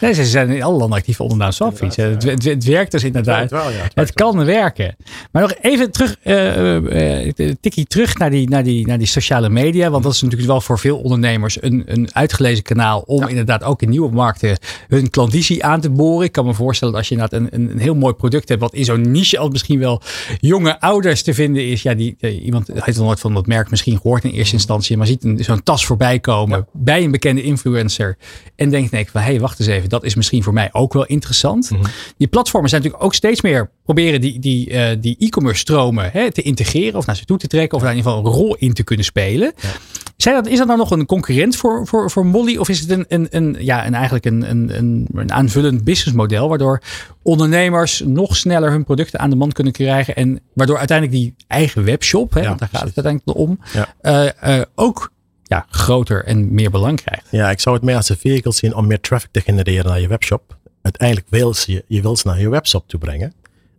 [0.00, 1.96] Nee, ze zijn in alle landen actief onder naam Swapfiets.
[1.96, 3.40] Het, het, het, werkt dus inderdaad.
[3.40, 4.96] Het, wel, ja, het, kan werken.
[5.32, 9.48] Maar nog even terug, uh, uh, tikkie terug naar die, naar, die, naar die sociale
[9.48, 9.90] media.
[9.90, 13.82] Want dat is natuurlijk wel voor veel ondernemers een, een uitgelezen kanaal om inderdaad ook
[13.82, 16.26] in nieuwe markten hun klandizie aan te boren.
[16.26, 18.74] Ik kan me voorstellen dat als je inderdaad een, een, heel mooi product hebt, wat
[18.74, 20.02] in zo'n niche al misschien wel
[20.40, 21.82] jonge ouders te vinden is.
[21.82, 25.06] Ja, die, iemand heeft nog nooit van dat merk misschien gehoord in eerste instantie, maar
[25.06, 28.16] ziet zo'n tas voorbij komen bij een bekende influencer.
[28.56, 31.06] En denkt, nee, hé, hey, wacht eens even dat is misschien voor mij ook wel
[31.06, 31.70] interessant.
[31.70, 31.84] Mhm.
[32.16, 36.32] Die platformen zijn natuurlijk ook steeds meer proberen die, die, uh, die e-commerce stromen hè,
[36.32, 38.54] te integreren of naar ze toe te trekken of daar in ieder geval een rol
[38.54, 39.52] in te kunnen spelen.
[39.60, 39.68] Ja.
[40.16, 42.56] Zijn dat, is dat nou nog een concurrent voor, voor, voor Molly?
[42.56, 46.48] Of is het een, een, een, ja, een, eigenlijk een, een, een, een aanvullend businessmodel
[46.48, 46.82] waardoor
[47.22, 51.84] ondernemers nog sneller hun producten aan de man kunnen krijgen en waardoor uiteindelijk die eigen
[51.84, 53.94] webshop, hè, ja, want daar gaat het uiteindelijk om, ja.
[54.42, 55.10] uh, uh, ook
[55.50, 57.26] ja, groter en meer belang krijgt.
[57.30, 60.00] Ja, ik zou het meer als een vehicle zien om meer traffic te genereren naar
[60.00, 60.56] je webshop.
[60.82, 63.32] Uiteindelijk wil ze, je wil ze naar je webshop toe brengen.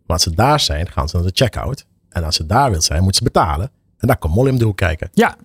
[0.06, 1.86] Maar als ze daar zijn, gaan ze naar de checkout.
[2.10, 3.72] En als ze daar wil zijn, moeten ze betalen.
[3.98, 5.10] En daar komt Molly om de hoek kijken.
[5.14, 5.36] Ja.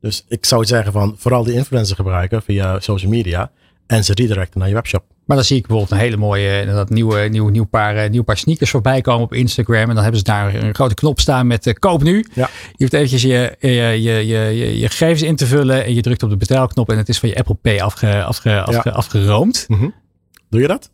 [0.00, 3.50] Dus ik zou zeggen van vooral die influencer gebruiken via social media.
[3.86, 5.04] En ze redirecten naar je webshop.
[5.24, 8.22] Maar dan zie ik bijvoorbeeld een hele mooie dat nieuwe, nieuw, nieuw, paar, eh, nieuw
[8.22, 9.88] paar sneakers voorbij komen op Instagram.
[9.88, 12.26] En dan hebben ze daar een grote knop staan met uh, koop nu.
[12.32, 12.48] Ja.
[12.62, 13.68] Je hoeft eventjes je, je,
[14.02, 15.84] je, je, je, gegevens in te vullen.
[15.84, 18.62] En je drukt op de betaalknop en het is van je Apple Pay afge, afge,
[18.62, 19.64] afge, afgeroomd.
[19.68, 19.94] Mm -hmm.
[20.48, 20.90] Doe je dat?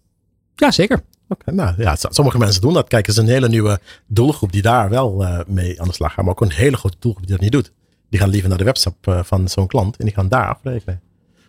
[0.54, 1.02] Ja, zeker.
[1.28, 2.88] Okay, nou ja, sommige mensen doen dat.
[2.88, 6.12] Kijk, er is een hele nieuwe doelgroep die daar wel uh, mee aan de slag
[6.12, 6.24] gaat.
[6.24, 7.72] Maar ook een hele grote doelgroep die dat niet doet.
[8.08, 11.00] Die gaan liever naar de webshop uh, van zo'n klant en die gaan daar afrekenen.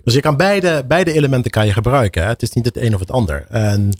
[0.04, 2.22] Dus je kan beide, beide elementen kan je gebruiken.
[2.22, 2.28] Hè?
[2.28, 3.46] Het is niet het een of het ander.
[3.50, 3.92] En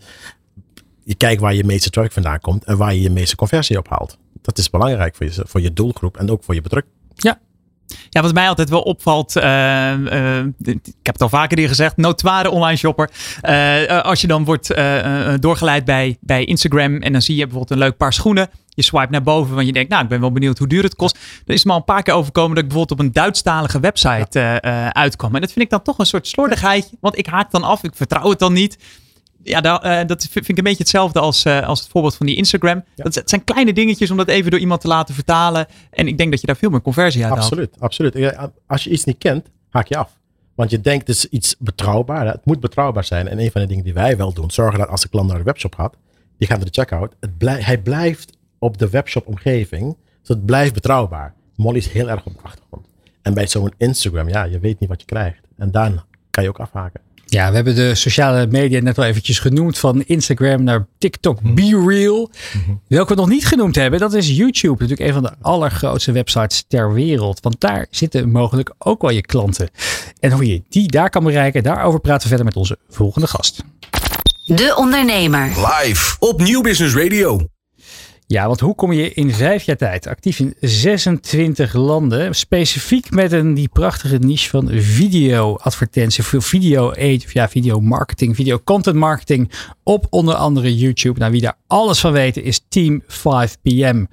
[1.04, 3.90] je kijkt waar je meeste traffic vandaan komt en waar je je meeste conversie op
[3.90, 4.18] haalt.
[4.42, 6.86] Dat is belangrijk voor je, voor je doelgroep en ook voor je bedruk.
[7.16, 7.40] Ja,
[8.14, 11.98] ja, wat mij altijd wel opvalt, uh, uh, ik heb het al vaker hier gezegd,
[11.98, 13.10] notoire online shopper.
[13.44, 14.74] Uh, als je dan wordt
[15.40, 18.50] doorgeleid bij, bij Instagram en dan zie je bijvoorbeeld een leuk paar schoenen.
[18.70, 20.96] Je swipe naar boven, want je denkt, nou, ik ben wel benieuwd hoe duur het
[20.96, 21.18] kost.
[21.46, 24.62] Dan is me al een paar keer overkomen dat ik bijvoorbeeld op een Duitsstalige website
[24.94, 25.36] uitkwam.
[25.36, 27.96] En dat vind ik dan toch een soort slordigheid, want ik haak dan af, ik
[27.96, 28.78] vertrouw het dan niet
[29.44, 32.26] ja, dat, uh, dat vind ik een beetje hetzelfde als, uh, als het voorbeeld van
[32.26, 32.84] die Instagram.
[32.96, 35.68] Dat, het zijn kleine dingetjes om dat even door iemand te laten vertalen.
[35.90, 37.84] En ik denk dat je daar veel meer conversie uit absoluut, haalt.
[37.84, 38.52] Absoluut, absoluut.
[38.68, 40.20] Als je iets niet kent, haak je af.
[40.56, 42.28] Want je denkt het is iets betrouwbaar.
[42.28, 43.28] Het moet betrouwbaar zijn.
[43.28, 45.38] En een van de dingen die wij wel doen, zorgen dat als de klant naar
[45.38, 45.96] de webshop gaat,
[46.38, 47.16] die gaat naar de checkout.
[47.20, 49.98] Het blij, hij blijft op de webshop omgeving.
[50.20, 51.34] Dus het blijft betrouwbaar.
[51.56, 52.88] Molly is heel erg op de achtergrond.
[53.22, 55.48] En bij zo'n Instagram, ja, je weet niet wat je krijgt.
[55.58, 57.02] En dan kan je ook afhaken.
[57.34, 59.78] Ja, we hebben de sociale media net al eventjes genoemd.
[59.78, 61.54] Van Instagram naar TikTok, mhm.
[61.54, 62.30] Be Real.
[62.68, 64.76] Mm Welke we nog niet genoemd hebben, dat is YouTube.
[64.80, 67.40] Natuurlijk een van de allergrootste websites ter wereld.
[67.40, 69.70] Want daar zitten mogelijk ook wel je klanten.
[70.20, 73.64] En hoe je die daar kan bereiken, daarover praten we verder met onze volgende gast.
[74.46, 75.48] De Ondernemer.
[75.48, 77.48] Live op Nieuw Business Radio.
[78.32, 83.32] Ja, want hoe kom je in vijf jaar tijd actief in 26 landen, specifiek met
[83.32, 89.52] een die prachtige niche van video-advertentie, video age, ja, video marketing, video content marketing
[89.84, 91.20] op onder andere YouTube.
[91.20, 94.04] Nou, wie daar alles van weet is Team 5PM.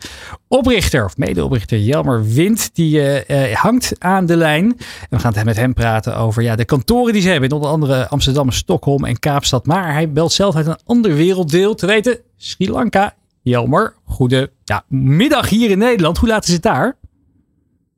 [0.48, 4.64] Oprichter of medeoprichter Jelmer Wind, die uh, hangt aan de lijn.
[4.64, 4.76] En
[5.10, 7.70] we gaan het met hem praten over ja, de kantoren die ze hebben in onder
[7.70, 9.66] andere Amsterdam, Stockholm en Kaapstad.
[9.66, 13.14] Maar hij belt zelf uit een ander werelddeel, te weten Sri Lanka
[13.48, 16.18] Jelmer, goede ja, middag hier in Nederland.
[16.18, 16.96] Hoe laat is het daar?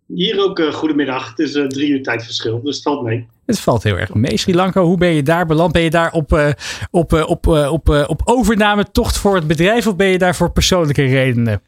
[0.07, 1.29] Hier ook uh, goedemiddag.
[1.29, 3.27] Het is uh, drie uur tijdverschil, dus het valt mee.
[3.47, 4.37] Het valt heel erg mee.
[4.37, 5.73] Sri Lanka, hoe ben je daar beland?
[5.73, 6.51] Ben je daar op, uh,
[6.91, 11.05] op, op, op, op overname tocht voor het bedrijf of ben je daar voor persoonlijke
[11.05, 11.63] redenen?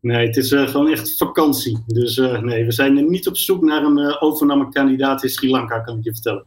[0.00, 1.78] Nee, het is gewoon echt vakantie.
[1.86, 6.04] Dus nee, we zijn niet op zoek naar een overnamekandidaat in Sri Lanka, kan ik
[6.04, 6.44] je vertellen.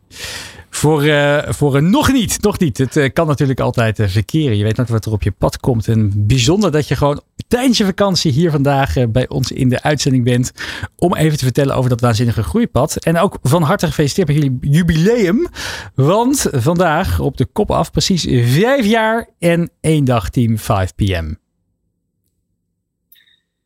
[0.76, 1.04] Voor,
[1.48, 2.78] voor nog niet, nog niet.
[2.78, 4.58] Het kan natuurlijk altijd verkeren.
[4.58, 5.88] Je weet nooit wat er op je pad komt.
[5.88, 10.24] En bijzonder dat je gewoon tijdens je vakantie hier vandaag bij ons in de uitzending
[10.24, 10.52] bent.
[10.96, 12.96] Om even te vertellen over dat waanzinnige groeipad.
[12.96, 15.48] En ook van harte gefeliciteerd met jullie jubileum.
[15.96, 18.24] Want vandaag op de kop af precies
[18.60, 21.36] vijf jaar en één dag team 5 pm.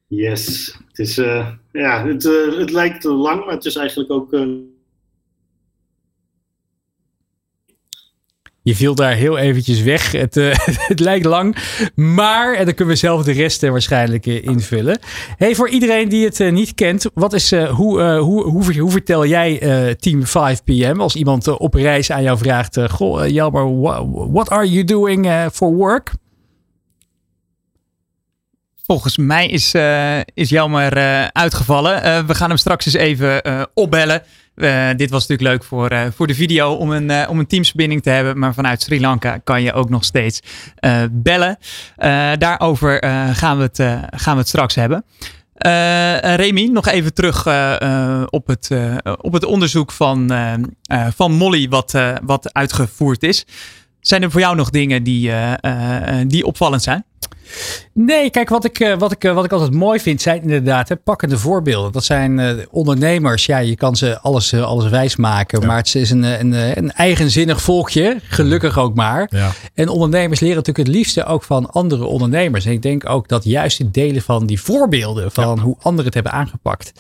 [0.08, 1.16] Yes, het, is,
[1.72, 2.24] ja, het,
[2.58, 4.32] het lijkt lang, maar het is eigenlijk ook.
[8.68, 10.12] Je viel daar heel eventjes weg.
[10.12, 10.36] Het,
[10.92, 11.56] het lijkt lang,
[11.96, 15.00] maar en dan kunnen we zelf de rest waarschijnlijk invullen.
[15.38, 19.60] Hey, voor iedereen die het niet kent, wat is, hoe, hoe, hoe, hoe, vertel jij
[20.00, 23.80] Team 5 PM als iemand op reis aan jou vraagt: Goh, Jelmer,
[24.32, 26.12] what are you doing for work?
[28.88, 32.06] Volgens mij is, uh, is Jelmer uh, uitgevallen.
[32.06, 33.42] Uh, we gaan hem straks eens even
[33.74, 34.24] opbellen.
[34.96, 38.40] dit was natuurlijk leuk voor, voor de video om een, om een teamsverbinding te hebben.
[38.40, 40.40] Maar vanuit Sri Lanka kan je ook nog steeds
[41.12, 41.58] bellen.
[42.38, 43.78] daarover gaan, we het,
[44.22, 45.06] gaan we het straks hebben.
[46.36, 47.40] Remy, nog even terug
[48.30, 48.72] op, het,
[49.22, 50.32] op het onderzoek van,
[51.16, 53.46] van Molly wat, wat uitgevoerd is.
[54.08, 55.32] Zijn er voor jou nog dingen die,
[56.28, 57.06] die opvallend zijn?
[57.94, 60.90] Nee, kijk, wat ik, eh, wat, ik, eh, wat ik altijd mooi vind zijn inderdaad
[60.90, 61.92] hè, pakkende voorbeelden.
[61.92, 63.46] Dat zijn uh, ondernemers.
[63.46, 65.66] Ja, je kan ze alles, alles wijs maken.
[65.66, 68.18] Maar het is een, een, een eigenzinnig volkje.
[68.24, 69.28] Gelukkig ook maar.
[69.30, 69.52] Ja.
[69.74, 72.66] En ondernemers leren natuurlijk het liefste ook van andere ondernemers.
[72.66, 75.32] En ik denk ook dat juist het delen van die voorbeelden.
[75.32, 76.92] Van hoe anderen het hebben aangepakt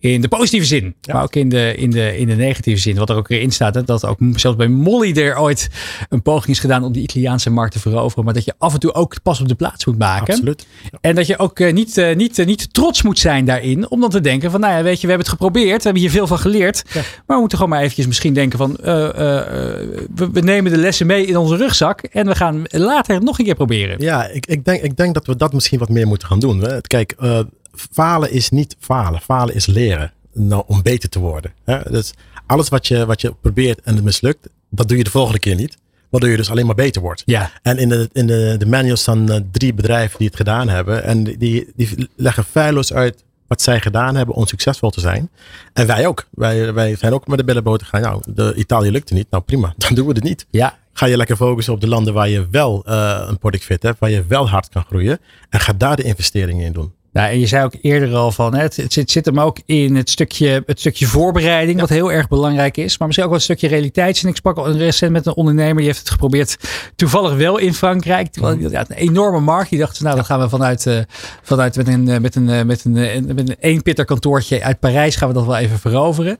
[0.00, 2.96] in de positieve zin, maar ook in de, in, de, in de negatieve zin.
[2.96, 5.70] Wat er ook weer in staat, hè, dat ook zelfs bij Molly er ooit
[6.08, 8.24] een poging is gedaan om die Italiaanse markt te veroveren.
[8.24, 10.34] Maar dat je af en toe ook pas op de plaats moet maken.
[10.34, 10.66] Absoluut.
[11.00, 13.90] En dat je ook uh, niet, uh, niet, uh, niet trots moet zijn daarin.
[13.90, 15.76] Om dan te denken van, nou ja, weet je, we hebben het geprobeerd.
[15.76, 16.82] We hebben hier veel van geleerd.
[16.86, 17.00] Ja.
[17.00, 21.26] Maar we moeten gewoon maar eventjes misschien denken van, we, we, nemen de lessen mee
[21.26, 22.00] in onze rugzak.
[22.00, 24.00] En we gaan later nog een keer proberen.
[24.00, 26.60] Ja, ik, ik, denk, ik denk dat we dat misschien wat meer moeten gaan doen.
[26.60, 26.80] Hè.
[26.80, 27.14] Kijk,
[27.92, 29.20] falen is niet falen.
[29.20, 31.52] Falen is leren nou, om beter te worden.
[31.64, 31.78] Hè?
[31.90, 32.14] Dus
[32.46, 35.54] alles wat je, wat je probeert en het mislukt, dat doe je de volgende keer
[35.54, 35.76] niet.
[36.10, 37.22] Waardoor je dus alleen maar beter wordt.
[37.26, 37.50] Ja.
[37.62, 41.04] En in de, in de, de manuals staan uh, drie bedrijven die het gedaan hebben.
[41.04, 45.30] En die, die leggen feilloos uit wat zij gedaan hebben om succesvol te zijn.
[45.72, 46.26] En wij ook.
[46.30, 48.00] Wij, wij zijn ook met de billenboot gaan.
[48.00, 49.26] Nou, de Italië lukte niet.
[49.30, 50.46] Nou prima, dan doen we het niet.
[50.50, 50.78] Ja.
[50.92, 53.98] Ga je lekker focussen op de landen waar je wel uh, een product fit hebt.
[53.98, 55.18] Waar je wel hard kan groeien.
[55.48, 56.92] En ga daar de investeringen in doen.
[57.12, 59.96] Nou, en je zei ook eerder al van, het, het, zit, zit hem ook in
[59.96, 62.98] het stukje, het stukje voorbereiding, wat heel erg belangrijk is.
[62.98, 64.28] Maar misschien ook wel een stukje realiteitszin.
[64.28, 66.56] Ik sprak al recent met een ondernemer, die heeft het geprobeerd
[66.96, 68.32] toevallig wel in Frankrijk.
[68.32, 69.70] Terwijl, ja, een enorme markt.
[69.70, 70.98] Die dacht, nou dan gaan we vanuit, uh,
[71.42, 75.34] vanuit met een, met een, met een, met een eenpitter kantoortje uit Parijs gaan we
[75.34, 76.38] dat wel even veroveren.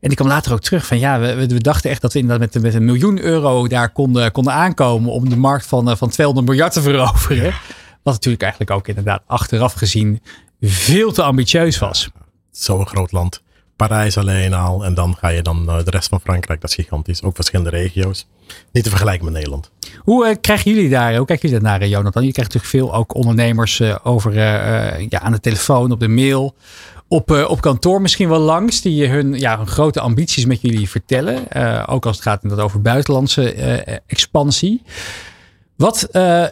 [0.00, 2.52] En die kwam later ook terug van ja, we, we dachten echt dat we inderdaad
[2.54, 6.08] met, met een miljoen euro daar konden, konden aankomen om de markt van, eh, van
[6.08, 7.54] 200 miljard te veroveren.
[8.06, 10.22] Wat natuurlijk eigenlijk ook inderdaad achteraf gezien
[10.60, 12.10] veel te ambitieus was.
[12.50, 13.42] Zo'n groot land.
[13.76, 14.84] Parijs alleen al.
[14.84, 16.60] En dan ga je dan uh, de rest van Frankrijk.
[16.60, 17.22] Dat is gigantisch.
[17.22, 18.26] Ook verschillende regio's.
[18.72, 19.70] Niet te vergelijken met Nederland.
[19.98, 22.24] Hoe uh, krijgen jullie daar, hoe kijken jullie daar naar, Jonathan?
[22.24, 26.54] Je krijgt natuurlijk veel ook ondernemers uh, over ja, aan de telefoon, op de mail.
[27.08, 31.52] Op, op kantoor misschien wel langs, die hun, ja, hun grote ambities met jullie vertellen.
[31.88, 33.52] ook als het gaat over buitenlandse
[34.06, 34.82] expansie.
[35.76, 36.44] Wat uh,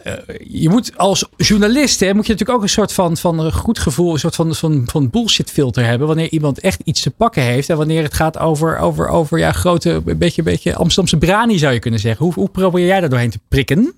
[0.47, 4.13] je moet als journalist, hè, moet je natuurlijk ook een soort van, van goed gevoel,
[4.13, 6.07] een soort van, van, van bullshit filter hebben.
[6.07, 7.69] Wanneer iemand echt iets te pakken heeft.
[7.69, 11.73] En wanneer het gaat over, over, over ja, grote, een beetje, beetje Amsterdamse brani zou
[11.73, 12.25] je kunnen zeggen.
[12.25, 13.93] Hoe, hoe probeer jij daar doorheen te prikken?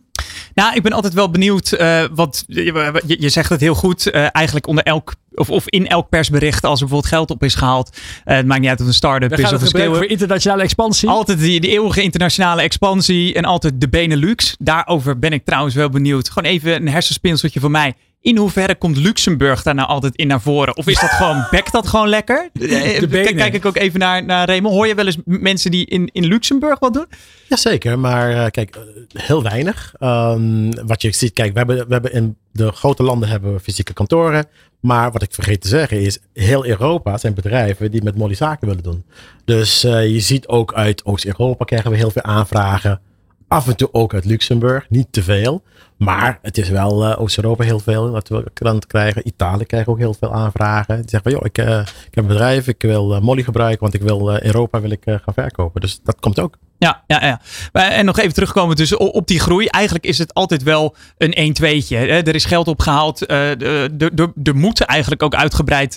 [0.53, 1.75] Nou, ik ben altijd wel benieuwd.
[1.79, 4.07] Uh, wat, je, je, zegt het heel goed.
[4.07, 5.13] Uh, eigenlijk onder elk.
[5.33, 7.89] Of, of in elk persbericht, als er bijvoorbeeld geld op is gehaald.
[8.25, 10.63] Uh, het maakt niet uit of het een start-up is of een scale voor internationale
[10.63, 11.09] expansie.
[11.09, 13.33] Altijd die, die eeuwige internationale expansie.
[13.33, 14.55] En altijd de Benelux.
[14.59, 16.29] Daarover ben ik trouwens wel benieuwd.
[16.29, 17.95] Gewoon even een hersenspinseltje voor mij.
[18.21, 20.77] In hoeverre komt Luxemburg daar nou altijd in naar voren?
[20.77, 22.49] Of is dat gewoon, bekt dat gewoon lekker?
[22.53, 24.75] Kijk, kijk ik ook even naar, naar Raymond.
[24.75, 27.06] Hoor je wel eens mensen die in, in Luxemburg wat doen?
[27.47, 28.77] Jazeker, maar uh, kijk,
[29.13, 29.93] heel weinig.
[29.99, 33.60] Um, wat je ziet, kijk, we hebben, we hebben in de grote landen hebben we
[33.60, 34.45] fysieke kantoren.
[34.80, 38.67] Maar wat ik vergeet te zeggen is, heel Europa zijn bedrijven die met Molly zaken
[38.67, 39.03] willen doen.
[39.45, 43.01] Dus uh, je ziet ook uit Oost-Europa krijgen we heel veel aanvragen
[43.47, 45.63] Af en toe ook uit Luxemburg, niet te veel.
[45.97, 49.27] Maar het is wel uh, Oost-Europa heel veel dat we klanten krijgen.
[49.27, 50.95] Italië krijgt ook heel veel aanvragen.
[50.95, 53.79] Die zeggen van, joh, ik, uh, ik heb een bedrijf, ik wil uh, Molly gebruiken,
[53.79, 55.81] want ik wil Europa wil ik, gaan verkopen.
[55.81, 56.57] Dus dat komt ook.
[56.79, 57.41] Ja, ja, ja.
[57.71, 59.65] En nog even terugkomen dus op die groei.
[59.67, 61.95] Eigenlijk is het altijd wel een 1-2'tje.
[61.97, 63.31] Er is geld opgehaald.
[63.31, 65.95] Er moet eigenlijk ook uitgebreid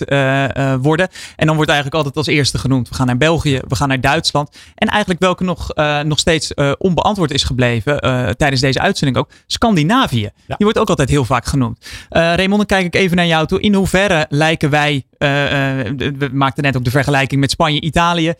[0.81, 1.07] worden.
[1.35, 2.89] En dan wordt eigenlijk altijd als eerste genoemd.
[2.89, 4.57] We gaan naar België, we gaan naar Duitsland.
[4.75, 7.99] En eigenlijk welke nog, nog steeds onbeantwoord is gebleven
[8.37, 9.29] tijdens deze uitzending ook.
[9.47, 9.90] Scandinavië.
[10.47, 11.85] Die wordt ook altijd heel vaak genoemd.
[12.09, 13.61] Raymond, dan kijk ik even naar jou toe.
[13.61, 15.05] In hoeverre lijken wij...
[15.17, 18.33] we maakten net ook de vergelijking met Spanje, Italië.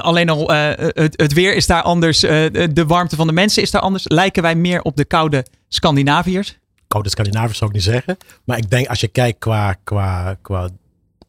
[0.00, 2.20] alleen al het, het weer is daar anders.
[2.20, 4.04] de warmte van de mensen is daar anders.
[4.08, 6.58] Lijken wij meer op de koude Scandinaviërs?
[6.88, 8.16] Koude Scandinaviërs zou ik niet zeggen.
[8.44, 10.68] Maar ik denk als je kijkt qua, qua, qua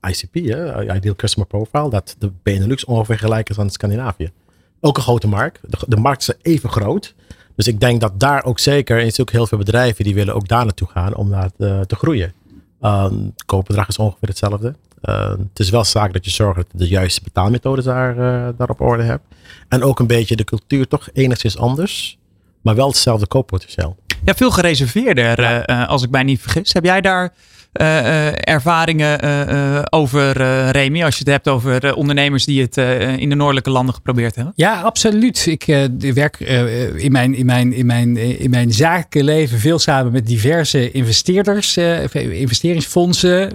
[0.08, 4.32] ICP, hè, Ideal Customer Profile, dat de Benelux ongeveer gelijk is aan Scandinavië.
[4.80, 5.60] Ook een grote markt.
[5.62, 7.15] De, de markt is even groot.
[7.58, 10.36] Dus ik denk dat daar ook zeker, en er ook heel veel bedrijven die willen
[10.36, 12.34] ook daar naartoe gaan om daar te, te groeien.
[12.82, 14.76] Um, het koopbedrag is ongeveer hetzelfde.
[15.04, 18.48] Uh, het is wel zaak dat je zorgt dat je de juiste betaalmethodes daar, uh,
[18.58, 19.24] daar op orde hebt.
[19.67, 22.17] En ook een beetje de cultuur toch enigszins anders,
[22.62, 23.96] maar wel hetzelfde kooppotentieel.
[24.26, 25.70] Ja, veel gereserveerder, ja.
[25.70, 26.74] Uh, als ik mij niet vergis.
[26.74, 27.34] Heb jij daar
[27.77, 30.31] ervaringen uh, over,
[30.71, 32.77] Remy, als je het hebt over ondernemers die het
[33.19, 34.53] in de noordelijke landen geprobeerd hebben?
[34.55, 35.45] Ja, absoluut.
[35.45, 35.65] Ik
[36.13, 40.91] werk in, mijn, in, mijn, in, mijn, in mijn zakelijke leven veel samen met diverse
[40.91, 41.77] investeerders,
[42.13, 43.51] investeringsfondsen,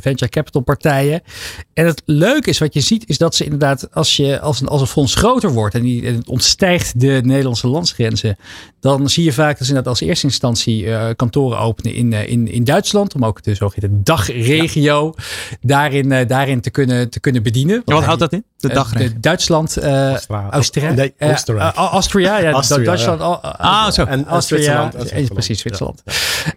[0.00, 1.22] venture capital partijen.
[1.74, 4.68] En het leuke is wat je ziet, is dat ze inderdaad, als, je, als, een,
[4.68, 8.36] als een fonds groter wordt en, die, het ontstijgt de Nederlandse landsgrenzen,
[8.80, 12.64] dan zie je vaak dat ze inderdaad als eerste instantie kantoren openen in, in, in
[12.64, 15.14] Duitsland, om ook de zogeheten dagregio
[15.60, 17.82] daarin, uh, daarin te, kunnen, te kunnen bedienen.
[17.84, 18.44] wat houdt dat in?
[18.56, 19.16] De uh, dagregio?
[19.20, 20.16] Duitsland, uh,
[20.50, 20.92] Austria.
[20.92, 21.74] Nee, Oostenrijk.
[21.74, 22.50] Austria, ja.
[22.50, 23.20] Austria, Duitsland.
[23.20, 23.38] Ja.
[23.58, 24.04] ah, zo.
[24.04, 24.92] En Austria.
[25.32, 26.02] Precies, Zwitserland.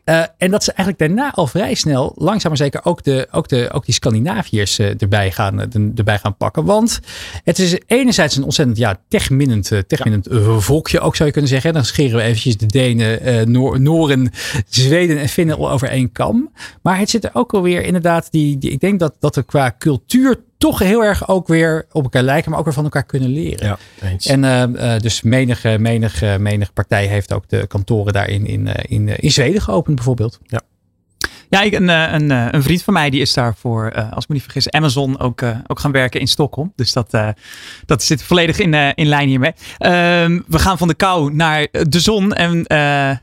[0.05, 0.33] Ja.
[0.37, 3.69] en dat ze eigenlijk daarna al vrij snel, langzaam maar zeker, ook, de, ook, de,
[3.71, 5.59] ook die Scandinaviërs erbij, gaan,
[5.95, 6.65] erbij gaan pakken.
[6.65, 6.99] Want
[7.43, 10.27] het is enerzijds een ontzettend ja, techminnend, techminnend
[10.57, 11.73] volkje, ook zou je kunnen zeggen.
[11.73, 14.31] Dan scheren we eventjes de Denen, Noor, Noren,
[14.69, 16.51] Zweden en Finnen over één kam.
[16.85, 19.75] Maar het zit er ook alweer inderdaad, die, die, ik denk dat, dat er qua
[19.79, 23.29] cultuur toch heel erg ook weer op elkaar lijken, maar ook weer van elkaar kunnen
[23.29, 23.67] leren.
[23.67, 24.25] Ja, eens.
[24.25, 29.31] En uh, dus menige, menige, menige partij heeft ook de kantoren daarin in, in, in
[29.31, 30.39] Zweden geopend bijvoorbeeld.
[30.43, 30.61] Ja.
[31.55, 34.29] Ja, ik, een, een, een vriend van mij die is daar voor, uh, als ik
[34.29, 36.73] me niet vergis, Amazon ook, ook gaan werken in Stockholm.
[36.75, 37.17] Dus dat,
[37.85, 39.53] dat zit volledig in, in lijn hiermee.
[39.77, 42.33] Ehm, we gaan van de kou naar de zon.
[42.33, 42.63] En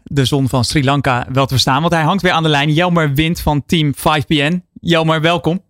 [0.05, 2.73] de zon van Sri Lanka wel te verstaan, want hij hangt weer aan de lijn.
[2.73, 4.61] Jelmer Wind van Team 5PN.
[4.81, 5.63] Jelmer, welkom.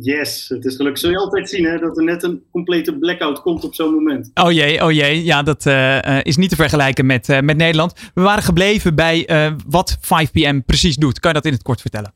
[0.00, 1.00] Yes, het is gelukkig.
[1.00, 4.30] Zul je altijd zien hè, dat er net een complete blackout komt op zo'n moment.
[4.34, 5.24] Oh jee, oh jee.
[5.24, 7.92] Ja, dat uh, is niet te vergelijken met, uh, met Nederland.
[8.14, 11.20] We waren gebleven bij uh, wat 5PM precies doet.
[11.20, 12.12] Kan je dat in het kort vertellen?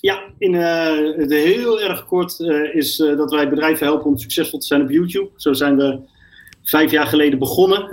[0.00, 2.40] Ja, in het heel erg kort
[2.72, 5.30] is dat wij bedrijven helpen om succesvol te zijn op YouTube.
[5.36, 5.98] Zo zijn we
[6.62, 7.88] vijf jaar geleden begonnen.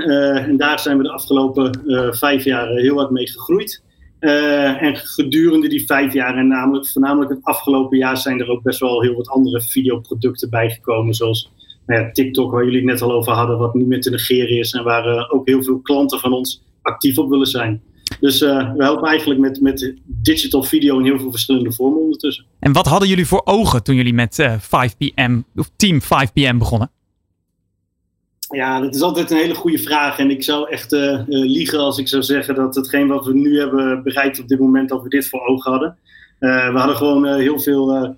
[0.46, 1.82] en daar zijn we de afgelopen
[2.16, 3.82] vijf jaar heel hard mee gegroeid.
[4.24, 8.64] Uh, en gedurende die vijf jaar, en namelijk, voornamelijk het afgelopen jaar, zijn er ook
[8.64, 11.14] best wel heel wat andere videoproducten bijgekomen.
[11.14, 11.52] Zoals
[11.86, 14.58] nou ja, TikTok, waar jullie het net al over hadden, wat nu meer te negeren
[14.58, 14.72] is.
[14.72, 17.82] En waar uh, ook heel veel klanten van ons actief op willen zijn.
[18.20, 22.46] Dus uh, we helpen eigenlijk met, met digital video in heel veel verschillende vormen ondertussen.
[22.60, 26.92] En wat hadden jullie voor ogen toen jullie met 5PM, of Team 5PM begonnen?
[28.54, 30.20] Ja, dat is altijd een hele goede vraag.
[30.20, 33.60] En ik zou echt uh, liegen als ik zou zeggen dat hetgeen wat we nu
[33.60, 35.98] hebben bereikt op dit moment, dat we dit voor ogen hadden.
[36.40, 38.16] Uh, we hadden gewoon heel veel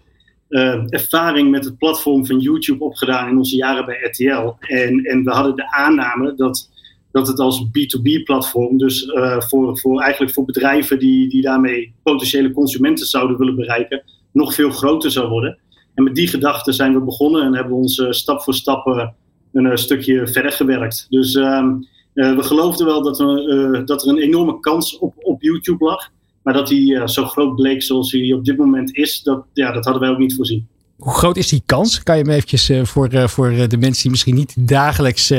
[0.90, 4.54] ervaring met het platform van YouTube opgedaan in onze jaren bij RTL.
[4.60, 6.70] En, en we hadden de aanname dat,
[7.12, 13.06] dat het als B2B-platform, dus voor, voor, eigenlijk voor bedrijven die, die daarmee potentiële consumenten
[13.06, 15.58] zouden willen bereiken, nog veel groter zou worden.
[15.94, 19.14] En met die gedachte zijn we begonnen en hebben we ons stap voor stap
[19.56, 21.06] een uh, stukje verder gewerkt.
[21.10, 21.68] Dus uh,
[22.14, 26.10] we geloofden wel dat, we, uh, dat er een enorme kans op, op YouTube lag.
[26.44, 29.84] Maar dat die zo groot bleek zoals hij op dit moment is, dat, ja, dat
[29.84, 30.68] hadden wij ook niet voorzien.
[30.98, 32.04] Hoe groot is die kans?
[32.04, 35.34] Kan je me eventjes voor, voor de mensen die misschien niet dagelijks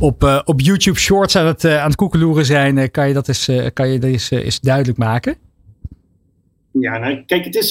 [0.00, 3.88] op, op YouTube Shorts aan het, aan het koekeloeren zijn, kan je dat eens, kan
[3.88, 5.36] je dat eens, eens duidelijk maken?
[6.70, 7.70] Ja, nou, kijk, het is,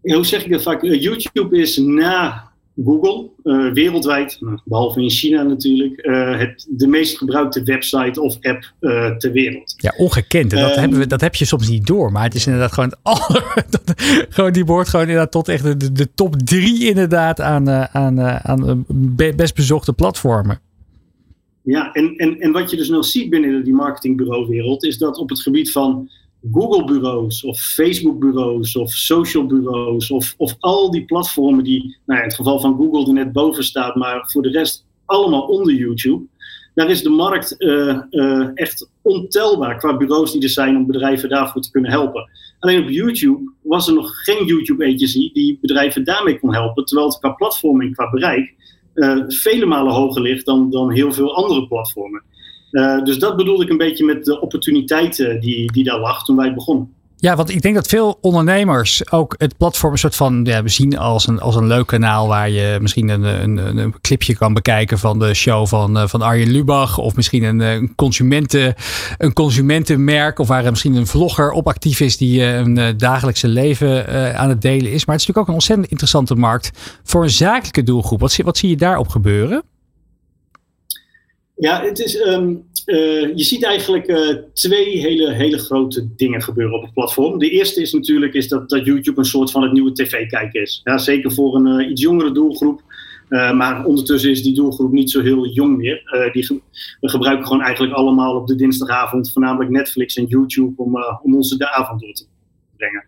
[0.00, 0.82] hoe zeg ik dat vaak?
[0.82, 2.50] YouTube is na
[2.84, 8.72] Google, uh, wereldwijd, behalve in China natuurlijk, uh, het, de meest gebruikte website of app
[8.80, 9.74] uh, ter wereld.
[9.76, 10.50] Ja, ongekend.
[10.50, 12.88] dat, um, hebben we, dat heb je soms niet door, maar het is inderdaad gewoon
[12.88, 13.64] het aller,
[14.36, 18.84] gewoon die behoort gewoon inderdaad tot echt de, de top drie inderdaad aan, aan, aan
[19.36, 20.60] best bezochte platformen.
[21.62, 25.28] Ja, en, en, en wat je dus nog ziet binnen die marketingbureauwereld is dat op
[25.28, 26.10] het gebied van
[26.52, 32.60] Google-bureaus of Facebook-bureaus of social-bureaus of, of al die platformen die, nou in het geval
[32.60, 36.24] van Google er net boven staat, maar voor de rest allemaal onder YouTube.
[36.74, 41.28] Daar is de markt uh, uh, echt ontelbaar qua bureaus die er zijn om bedrijven
[41.28, 42.30] daarvoor te kunnen helpen.
[42.58, 47.18] Alleen op YouTube was er nog geen YouTube-agency die bedrijven daarmee kon helpen, terwijl het
[47.18, 48.54] qua platform en qua bereik
[48.96, 52.22] uh, vele malen hoger ligt dan, dan heel veel andere platformen.
[52.70, 56.36] Uh, dus dat bedoelde ik een beetje met de opportuniteiten die, die daar lag toen
[56.36, 56.94] wij begonnen.
[57.18, 60.68] Ja, want ik denk dat veel ondernemers ook het platform een soort van ja, we
[60.68, 64.54] zien als een, als een leuk kanaal waar je misschien een, een, een clipje kan
[64.54, 66.98] bekijken van de show van, uh, van Arjen Lubach.
[66.98, 68.74] Of misschien een, een, consumenten,
[69.18, 70.38] een consumentenmerk.
[70.38, 74.06] Of waar misschien een vlogger op actief is die een dagelijkse leven
[74.38, 75.04] aan het delen is.
[75.06, 78.20] Maar het is natuurlijk ook een ontzettend interessante markt voor een zakelijke doelgroep.
[78.20, 79.62] Wat, wat zie je daarop gebeuren?
[81.56, 86.76] Ja, het is, um, uh, je ziet eigenlijk uh, twee hele, hele grote dingen gebeuren
[86.76, 87.38] op het platform.
[87.38, 90.80] De eerste is natuurlijk is dat, dat YouTube een soort van het nieuwe tv-kijken is.
[90.84, 92.82] Ja, zeker voor een uh, iets jongere doelgroep.
[93.28, 96.30] maar ondertussen is die doelgroep niet zo heel jong meer.
[96.32, 96.62] die
[97.00, 101.56] we gebruiken gewoon eigenlijk allemaal op de dinsdagavond voornamelijk Netflix en YouTube om, om onze
[101.56, 102.26] de avond door te
[102.76, 103.06] brengen.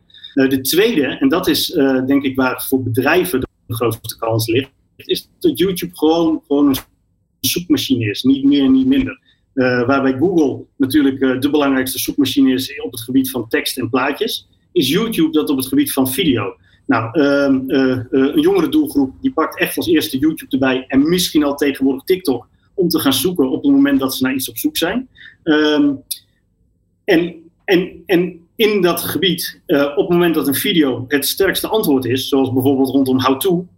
[0.50, 1.66] de tweede, en dat is
[2.06, 6.76] denk ik waar voor bedrijven de grootste kans ligt, is dat YouTube gewoon, gewoon een
[7.40, 8.22] zoekmachine is.
[8.22, 9.20] Niet meer, niet minder.
[9.58, 13.90] Uh, waarbij Google natuurlijk uh, de belangrijkste zoekmachine is op het gebied van tekst en
[13.90, 16.56] plaatjes, is YouTube dat op het gebied van video.
[16.86, 21.54] Nou, uh, een jongere doelgroep die pakt echt als eerste YouTube erbij en misschien al
[21.54, 24.76] tegenwoordig TikTok om te gaan zoeken op het moment dat ze naar iets op zoek
[24.76, 25.08] zijn.
[25.42, 25.92] Ehm,
[27.04, 32.04] en, en, en in dat gebied, op het moment dat een video het sterkste antwoord
[32.04, 33.66] is, zoals bijvoorbeeld rondom how-to,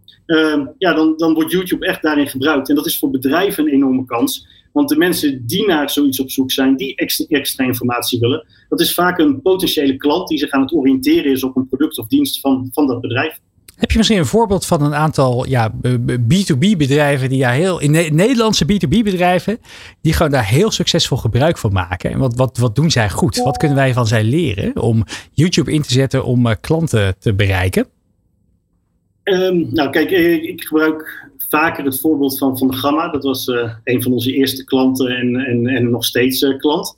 [0.77, 2.69] ja, dan, dan wordt YouTube echt daarin gebruikt.
[2.69, 4.47] En dat is voor bedrijven een enorme kans.
[4.71, 6.95] Want de mensen die naar zoiets op zoek zijn, die
[7.27, 11.43] extra, informatie willen, dat is vaak een potentiële klant die zich aan het oriënteren is
[11.43, 13.39] op een product of dienst van, van dat bedrijf.
[13.75, 15.73] Heb je misschien een voorbeeld van een aantal ja,
[16.05, 19.59] B2B bedrijven die daar heel, in Nederlandse B2B bedrijven,
[20.01, 22.11] die gewoon daar heel succesvol gebruik van maken?
[22.11, 23.37] En wat, wat, wat doen zij goed?
[23.37, 27.33] Wat kunnen wij van zij leren om YouTube in te zetten om uh, klanten te
[27.33, 27.87] bereiken?
[29.23, 33.07] Um, nou, kijk, ik gebruik vaker het voorbeeld van Van de Gamma.
[33.07, 36.97] Dat was uh, een van onze eerste klanten en, en, en nog steeds uh, klant.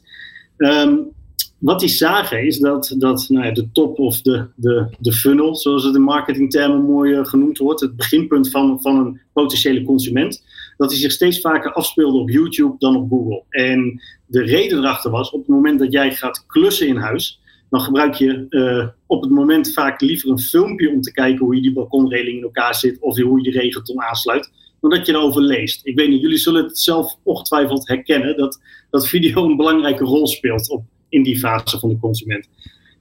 [0.58, 1.12] Um,
[1.58, 5.56] wat die zagen is dat, dat nou ja, de top of de, de, de funnel,
[5.56, 10.44] zoals het in marketingtermen mooi genoemd wordt, het beginpunt van, van een potentiële consument,
[10.78, 13.44] dat die zich steeds vaker afspeelde op YouTube dan op Google.
[13.50, 17.40] En de reden erachter was, op het moment dat jij gaat klussen in huis,
[17.74, 21.56] dan gebruik je uh, op het moment vaak liever een filmpje om te kijken hoe
[21.56, 25.12] je die balkonreling in elkaar zit of hoe je die regenton aansluit, dan dat je
[25.14, 25.86] erover leest.
[25.86, 28.60] Ik weet niet, jullie zullen het zelf ongetwijfeld herkennen dat,
[28.90, 32.48] dat video een belangrijke rol speelt op, in die fase van de consument.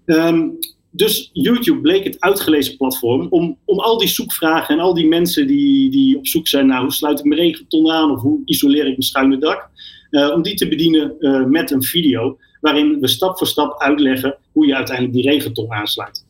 [0.06, 0.58] Um,
[0.90, 5.46] dus YouTube bleek het uitgelezen platform om, om al die zoekvragen en al die mensen
[5.46, 8.82] die, die op zoek zijn naar hoe sluit ik mijn regenton aan of hoe isoleer
[8.82, 9.68] ik mijn schuine dak,
[10.10, 14.36] uh, om die te bedienen uh, met een video waarin we stap voor stap uitleggen
[14.52, 16.24] hoe je uiteindelijk die regenton aansluit.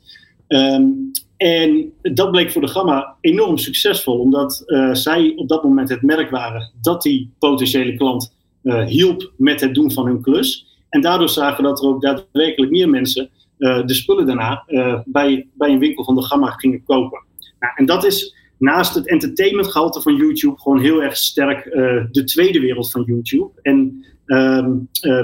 [0.49, 1.11] Um,
[1.43, 6.03] en dat bleek voor de Gamma enorm succesvol, omdat uh, zij op dat moment het
[6.03, 10.67] merk waren dat die potentiële klant uh, hielp met het doen van hun klus.
[10.89, 14.65] En daardoor zagen dat er ook daadwerkelijk meer mensen uh, de spullen daarna
[15.05, 17.25] bij, bij een winkel van de Gamma gingen kopen.
[17.59, 21.65] Nou, en dat is naast het entertainmentgehalte van YouTube gewoon heel erg sterk
[22.13, 23.51] de tweede wereld van YouTube.
[23.63, 24.71] En ehm,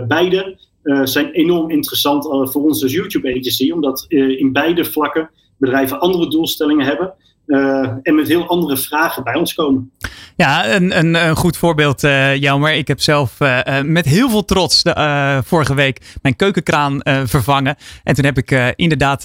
[0.09, 4.85] beide uh, zijn enorm interessant uh, voor ons als YouTube agency, omdat uh, in beide
[4.85, 7.15] vlakken bedrijven andere doelstellingen hebben.
[7.49, 9.91] Uh, en met heel andere vragen bij ons komen.
[10.37, 12.73] Ja, een, een, een goed voorbeeld, uh, Jelmer.
[12.73, 17.77] Ik heb zelf uh, met heel veel trots de, vorige week mijn keukenkraan vervangen.
[18.05, 19.23] En toen heb ik inderdaad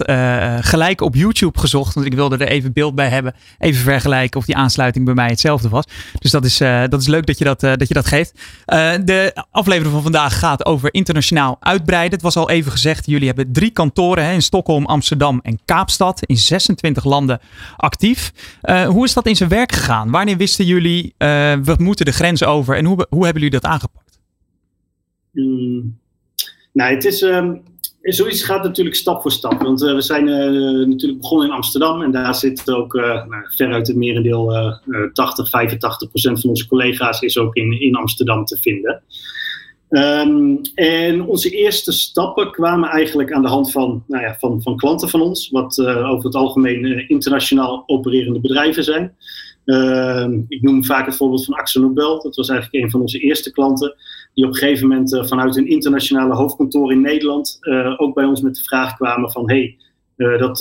[0.65, 1.93] gelijk op YouTube gezocht.
[1.93, 3.33] Want ik wilde er even beeld bij hebben.
[3.59, 5.85] Even vergelijken of die aansluiting bij mij hetzelfde was.
[6.19, 6.57] Dus dat is,
[6.89, 8.39] dat is leuk dat je dat, dat, je dat geeft.
[9.05, 12.13] de aflevering van vandaag gaat over internationaal uitbreiden.
[12.13, 16.21] Het was al even gezegd, jullie hebben drie kantoren hè, in Stockholm, Amsterdam en Kaapstad.
[16.25, 17.39] In 26 landen
[17.77, 18.12] actief.
[18.63, 20.11] Uh, hoe is dat in zijn werk gegaan?
[20.11, 23.71] Wanneer wisten jullie, uh, we moeten de grens over en hoe, hoe hebben jullie dat
[23.71, 24.19] aangepakt?
[25.31, 25.97] Mm,
[26.73, 27.63] nou, het is, um,
[28.01, 29.61] zoiets gaat natuurlijk stap voor stap.
[29.61, 30.25] Want uh, we zijn
[30.89, 34.53] natuurlijk begonnen in Amsterdam en daar zit ook nou, veruit het merendeel,
[35.13, 39.03] 80, 85 procent van onze collega's is ook in, in Amsterdam te vinden.
[39.93, 44.77] Um, en onze eerste stappen kwamen eigenlijk aan de hand van, nou ja, van, van
[44.77, 49.15] klanten van ons, wat uh, over het algemeen uh, internationaal opererende bedrijven zijn.
[49.65, 52.21] Ehm, ik noem vaak het voorbeeld van Axel Nobel.
[52.21, 53.95] Dat was eigenlijk een van onze eerste klanten.
[54.33, 57.59] Die op een gegeven moment uh, vanuit een internationale hoofdkantoor in Nederland
[57.97, 59.77] ook bij ons met de vraag kwamen van hey,
[60.15, 60.57] dat,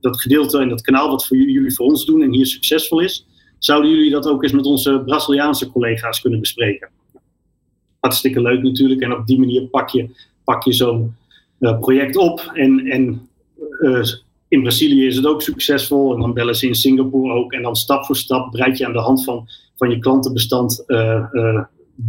[0.00, 3.26] dat gedeelte en dat kanaal wat voor jullie voor ons doen en hier succesvol is,
[3.58, 6.95] zouden jullie dat ook eens met onze Braziliaanse collega's kunnen bespreken?
[8.06, 9.00] Hartstikke leuk natuurlijk.
[9.00, 10.08] En op die manier pak je,
[10.44, 11.14] pak je zo'n
[11.80, 13.28] project op en, en
[14.48, 17.52] in Brazilië is het ook succesvol en dan bellen ze in Singapore ook.
[17.52, 21.62] En dan stap voor stap breid je aan de hand van, van je klantenbestand uh,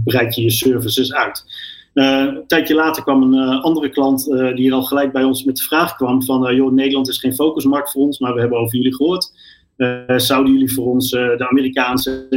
[0.03, 1.45] breid je je services uit.
[1.93, 4.25] Een tijdje later kwam een andere klant
[4.55, 7.91] die al gelijk bij ons met de vraag kwam van joh, Nederland is geen focusmarkt
[7.91, 9.31] voor ons, maar we hebben over jullie gehoord.
[10.17, 12.27] zouden jullie voor ons de Amerikaanse,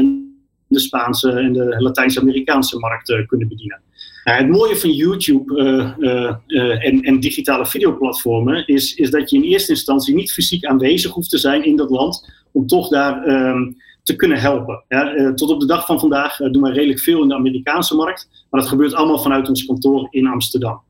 [0.71, 3.81] de Spaanse en de Latijns-Amerikaanse markt kunnen bedienen?
[4.25, 9.37] Nou, het mooie van YouTube uh, uh, en, en, digitale videoplatformen is, is dat je
[9.37, 13.27] in eerste instantie niet fysiek aanwezig hoeft te zijn in dat land om toch daar
[13.29, 14.85] um, te kunnen helpen.
[14.89, 18.29] Ja, tot op de dag van vandaag doen wij redelijk veel in de Amerikaanse markt,
[18.51, 20.83] maar dat gebeurt allemaal vanuit ons kantoor in Amsterdam.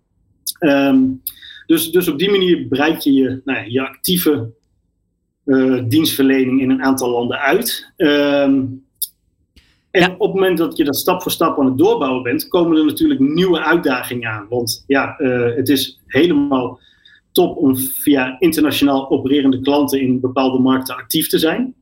[0.61, 1.23] Um,
[1.67, 4.59] dus, dus op die manier breid je je, nou ja, je actieve
[5.89, 7.93] dienstverlening in een aantal landen uit.
[7.97, 8.85] Um,
[9.91, 12.79] en op het moment dat je dat stap voor stap aan het doorbouwen bent, komen
[12.79, 14.47] er natuurlijk nieuwe uitdagingen aan.
[14.49, 16.81] Want ja, uh, het is helemaal
[17.33, 21.75] top om via internationaal opererende klanten in bepaalde markten actief te zijn.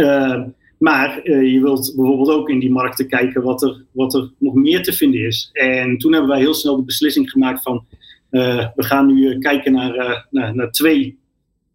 [0.00, 0.42] Uh,
[0.78, 4.54] maar uh, je wilt bijvoorbeeld ook in die markten kijken wat er, wat er nog
[4.54, 5.50] meer te vinden is.
[5.52, 7.84] En toen hebben wij heel snel de beslissing gemaakt van
[8.30, 11.18] we gaan nu kijken naar, naar, naar, twee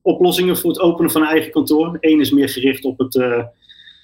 [0.01, 1.97] oplossingen voor het openen van een eigen kantoor.
[1.99, 3.15] Eén is meer gericht op het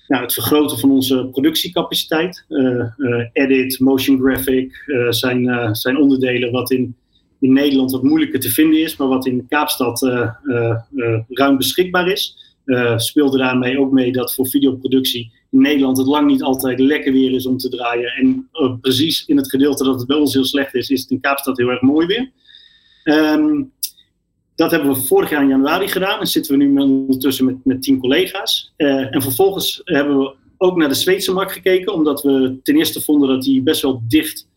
[0.08, 2.46] nou, het vergroten van onze productiecapaciteit.
[2.50, 2.86] Uh,
[3.34, 6.96] edit, motion graphic uh, zijn, zijn onderdelen wat in,
[7.40, 10.02] in Nederland wat moeilijker te vinden is, maar wat in Kaapstad
[11.30, 12.56] ruim beschikbaar is.
[12.96, 17.32] speelde daarmee ook mee dat voor videoproductie in Nederland het lang niet altijd lekker weer
[17.32, 18.12] is om te draaien.
[18.12, 18.50] En
[18.82, 21.58] precies in het gedeelte dat het bij ons heel slecht is, is het in Kaapstad
[21.58, 22.32] heel erg mooi weer.
[23.04, 23.72] Um,
[24.58, 26.20] dat hebben we vorig jaar in januari gedaan.
[26.20, 28.74] En zitten we nu ondertussen met, met tien collega's.
[28.78, 31.94] Uh, en vervolgens hebben we ook naar de Zweedse markt gekeken.
[31.94, 34.48] Omdat we ten eerste vonden dat die best wel dicht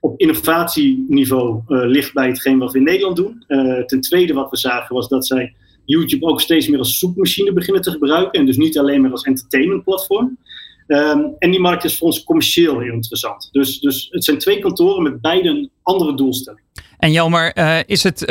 [0.00, 3.44] op innovatieniveau uh, ligt bij hetgeen wat we in Nederland doen.
[3.48, 7.52] Uh, ten tweede wat we zagen was dat zij YouTube ook steeds meer als zoekmachine
[7.52, 8.40] beginnen te gebruiken.
[8.40, 10.38] En dus niet alleen maar als entertainmentplatform.
[10.86, 13.48] Um, en die markt is voor ons commercieel heel interessant.
[13.52, 16.62] Dus, dus het zijn twee kantoren met beide een andere doelstelling.
[16.98, 17.52] En Jelmer,
[17.86, 18.24] is het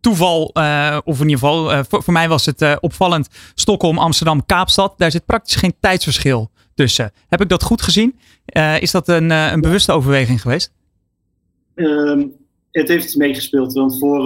[0.00, 3.28] toeval, uh, of in ieder geval, uh, voor, mij was het uh, opvallend.
[3.54, 4.94] Stockholm, Amsterdam, Kaapstad.
[4.96, 7.12] Daar zit praktisch geen tijdsverschil tussen.
[7.28, 8.18] Heb ik dat goed gezien?
[8.80, 10.72] is dat een, een bewuste overweging geweest?
[11.74, 12.32] Um,
[12.70, 13.72] het heeft meegespeeld.
[13.72, 14.24] Want voor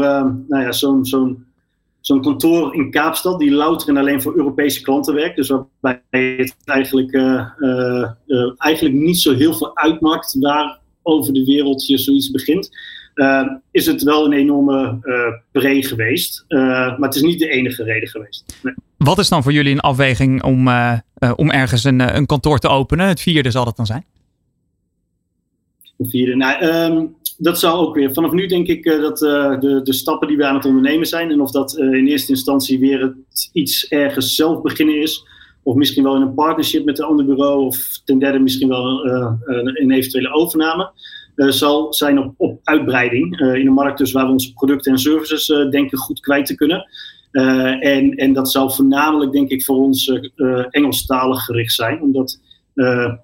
[0.48, 5.36] nou ja, zo'n kantoor in Kaapstad, die louter en alleen voor Europese klanten werkt.
[5.36, 7.14] Dus waarbij het eigenlijk,
[8.56, 12.70] eigenlijk niet zo heel veel uitmaakt waar over de wereld je zoiets begint.
[13.14, 15.18] Uh, is het wel een enorme uh,
[15.52, 16.44] pre geweest.
[16.48, 18.58] Uh, maar het is niet de enige reden geweest.
[18.62, 18.74] Nee.
[18.96, 20.68] Wat is dan voor jullie een afweging om,
[21.36, 23.06] om ergens een, een kantoor te openen?
[23.06, 24.04] Het vierde zal het dan zijn?
[25.96, 26.36] Het vierde.
[26.36, 28.12] Nou, um, dat zou ook weer.
[28.12, 31.30] Vanaf nu denk ik dat de, de stappen die we aan het ondernemen zijn.
[31.30, 35.26] En of dat in eerste instantie weer het iets ergens zelf beginnen is.
[35.62, 37.64] Of misschien wel in een partnership met een ander bureau.
[37.64, 39.06] Of ten derde misschien wel
[39.44, 40.90] een eventuele overname.
[41.36, 44.92] Uh, zal zijn op, op uitbreiding uh, in een markt dus waar we onze producten
[44.92, 46.88] en services uh, denken goed kwijt te kunnen.
[47.80, 50.12] en, en dat zal voornamelijk denk ik voor ons
[50.70, 52.40] Engelstalig gericht zijn, omdat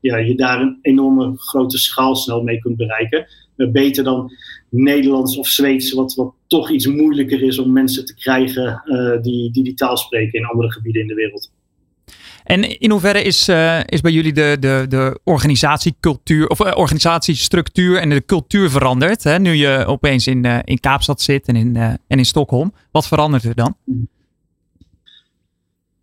[0.01, 3.27] ja, je daar een enorme grote schaal snel mee kunt bereiken.
[3.57, 4.33] beter dan
[4.71, 8.83] Nederlands of Zweeds, wat, wat toch iets moeilijker is om mensen te krijgen
[9.23, 11.51] die, die die taal spreken in andere gebieden in de wereld.
[12.51, 17.99] En in hoeverre is, uh, is bij jullie de, de, de organisatiecultuur of uh, organisatiestructuur
[17.99, 19.25] en de cultuur veranderd?
[19.25, 19.39] Hè?
[19.39, 22.73] Nu je opeens in, uh, in Kaapstad zit en in, en in Stockholm.
[22.91, 23.75] Wat verandert er dan?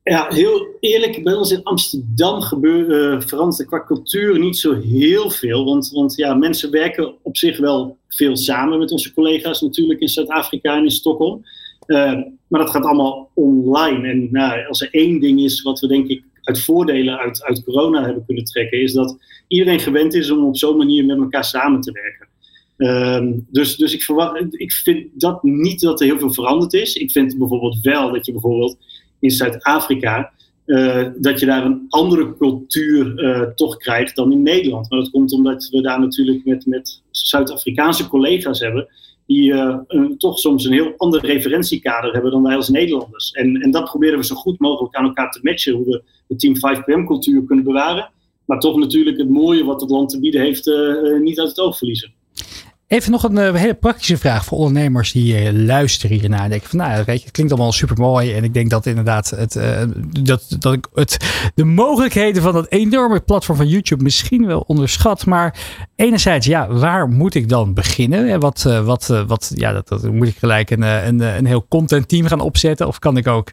[0.03, 5.29] Ja, heel eerlijk, bij ons in Amsterdam gebeur, verandert er qua cultuur niet zo heel
[5.29, 5.65] veel.
[5.65, 10.07] Want, want ja, mensen werken op zich wel veel samen met onze collega's natuurlijk in
[10.07, 11.45] Zuid-Afrika en in Stockholm.
[12.47, 14.09] maar dat gaat allemaal online.
[14.09, 17.63] En nou, als er één ding is wat we denk ik uit voordelen uit, uit
[17.63, 19.17] corona hebben kunnen trekken, is dat
[19.47, 22.27] iedereen gewend is om op zo'n manier met elkaar samen te werken.
[22.77, 26.95] Um, dus dus ik, verwacht, ik vind dat niet dat er heel veel veranderd is.
[26.95, 28.77] Ik vind bijvoorbeeld wel dat je bijvoorbeeld
[29.19, 30.31] in Zuid-Afrika.
[30.65, 34.89] Uh, dat je daar een andere cultuur uh, toch krijgt dan in Nederland.
[34.89, 38.87] Maar dat komt omdat we daar natuurlijk met, met Zuid-Afrikaanse collega's hebben.
[39.27, 39.53] Die
[40.17, 43.31] toch soms een heel ander referentiekader hebben dan wij als Nederlanders.
[43.31, 46.35] En, en dat proberen we zo goed mogelijk aan elkaar te matchen, hoe we de
[46.35, 48.09] Team 5PM-cultuur kunnen bewaren,
[48.45, 50.71] maar toch natuurlijk het mooie wat het land te bieden heeft
[51.19, 52.13] niet uit het oog verliezen.
[52.87, 56.43] Even nog een hele praktische vraag voor ondernemers die uh, luisteren hiernaar.
[56.43, 58.33] En denken van, nou, weet je, het klinkt allemaal super mooi.
[58.33, 59.81] En ik denk dat inderdaad het, uh,
[60.21, 61.17] dat, dat het,
[61.55, 65.25] de mogelijkheden van dat enorme platform van YouTube misschien wel onderschat.
[65.25, 65.59] Maar
[65.95, 68.29] enerzijds, ja, waar moet ik dan beginnen?
[68.29, 72.07] En wat, wat, wat ja, dat, dat, moet ik gelijk een, een, een heel content
[72.07, 72.87] team gaan opzetten?
[72.87, 73.51] Of kan ik ook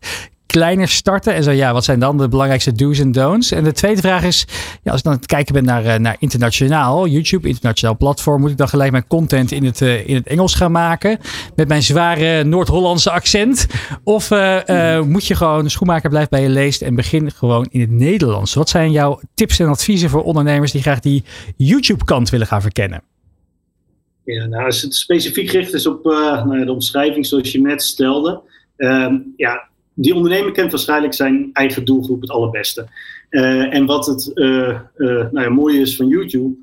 [0.55, 1.35] kleiner starten?
[1.35, 3.51] En zo ja, wat zijn dan de belangrijkste do's en don'ts?
[3.51, 4.47] En de tweede vraag is,
[4.83, 8.41] ja, als ik dan aan het kijken ben naar, eh, naar internationaal, YouTube, internationaal platform,
[8.41, 11.19] moet ik dan gelijk mijn content in het, uh, in het Engels gaan maken?
[11.57, 13.67] Met mijn zware Noord-Hollandse accent?
[14.05, 17.91] Of uh, moet je gewoon, schoenmaker blijft bij je leest en begin gewoon in het
[17.91, 18.55] Nederlands?
[18.55, 21.25] Wat zijn jouw tips en adviezen voor ondernemers die graag die
[21.57, 23.03] YouTube-kant willen gaan verkennen?
[24.25, 28.41] Ja, nou, als het specifiek gericht is op nou de omschrijving zoals je net stelde,
[28.77, 32.89] ehm, ja, die ondernemer kent waarschijnlijk zijn eigen doelgroep het allerbeste.
[33.31, 36.57] Uh, en wat het uh, uh, nou ja, mooie is van YouTube,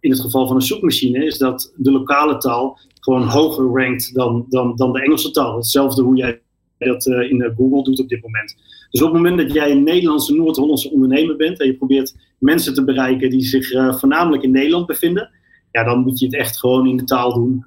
[0.00, 4.46] in het geval van een zoekmachine, is dat de lokale taal gewoon hoger rankt dan,
[4.48, 5.56] dan, dan de Engelse taal.
[5.56, 6.40] Hetzelfde hoe jij
[6.78, 8.56] dat in Google doet op dit moment.
[8.90, 12.74] Dus op het moment dat jij een Nederlandse, Noord-Hollandse ondernemer bent en je probeert mensen
[12.74, 13.68] te bereiken die zich
[13.98, 15.30] voornamelijk in Nederland bevinden,
[15.70, 17.64] ja, dan moet je het echt gewoon in de taal doen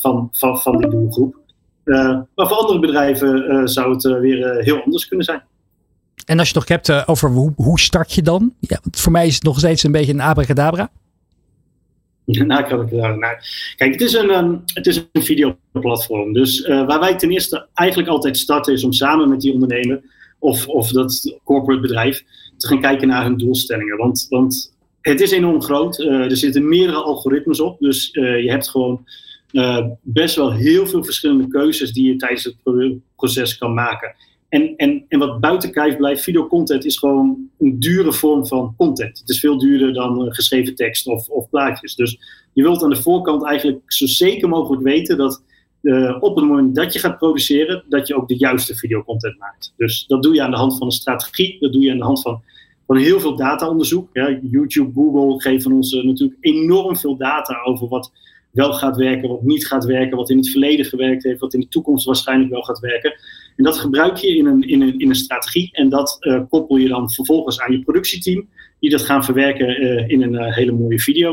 [0.00, 1.37] van, van, van die doelgroep.
[1.88, 5.42] Eh, maar voor andere bedrijven eh, zou het eh, weer heel anders kunnen zijn.
[6.26, 8.54] En als je het nog hebt over hoe, hoe start je dan?
[8.60, 10.90] Ja, voor mij is het nog steeds een beetje een abracadabra.
[12.28, 13.36] Nou, kan ik, nou,
[13.76, 16.32] kijk, het is een, um, het is een videoplatform.
[16.32, 20.00] Dus waar wij ten eerste eigenlijk altijd starten is om samen met die ondernemer
[20.38, 22.24] of, of dat corporate bedrijf
[22.56, 23.96] te gaan kijken naar hun doelstellingen.
[23.96, 25.98] Want, want het is enorm groot.
[25.98, 27.78] er zitten meerdere algoritmes op.
[27.78, 29.04] Dus je hebt gewoon
[29.52, 32.56] uh, best wel heel veel verschillende keuzes die je tijdens het
[33.16, 34.14] proces kan maken.
[34.48, 39.18] En, en, en wat buiten kijf blijft, videocontent is gewoon een dure vorm van content.
[39.18, 41.94] Het is veel duurder dan uh, geschreven tekst of, of plaatjes.
[41.94, 42.18] Dus
[42.52, 45.42] je wilt aan de voorkant eigenlijk zo zeker mogelijk weten dat
[45.82, 49.72] uh, op het moment dat je gaat produceren, dat je ook de juiste videocontent maakt.
[49.76, 52.04] Dus dat doe je aan de hand van een strategie, dat doe je aan de
[52.04, 52.42] hand van,
[52.86, 54.08] van heel veel dataonderzoek.
[54.12, 58.12] Ja, YouTube, Google geven ons natuurlijk enorm veel data over wat
[58.58, 61.60] wel gaat werken, wat niet gaat werken, wat in het verleden gewerkt heeft, wat in
[61.60, 63.14] de toekomst waarschijnlijk wel gaat werken.
[63.56, 66.76] En dat gebruik je in een, in een, in een strategie en dat uh, koppel
[66.76, 68.48] je dan vervolgens aan je productieteam,
[68.80, 71.32] die dat gaan verwerken uh, in een uh, hele mooie video.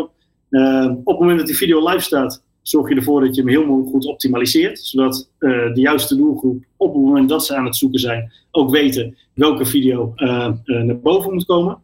[1.03, 3.84] op het moment dat die video live staat, zorg je ervoor dat je hem heel
[3.84, 8.32] goed optimaliseert, zodat de juiste doelgroep op het moment dat ze aan het zoeken zijn
[8.51, 11.78] ook weten welke video naar boven moet komen.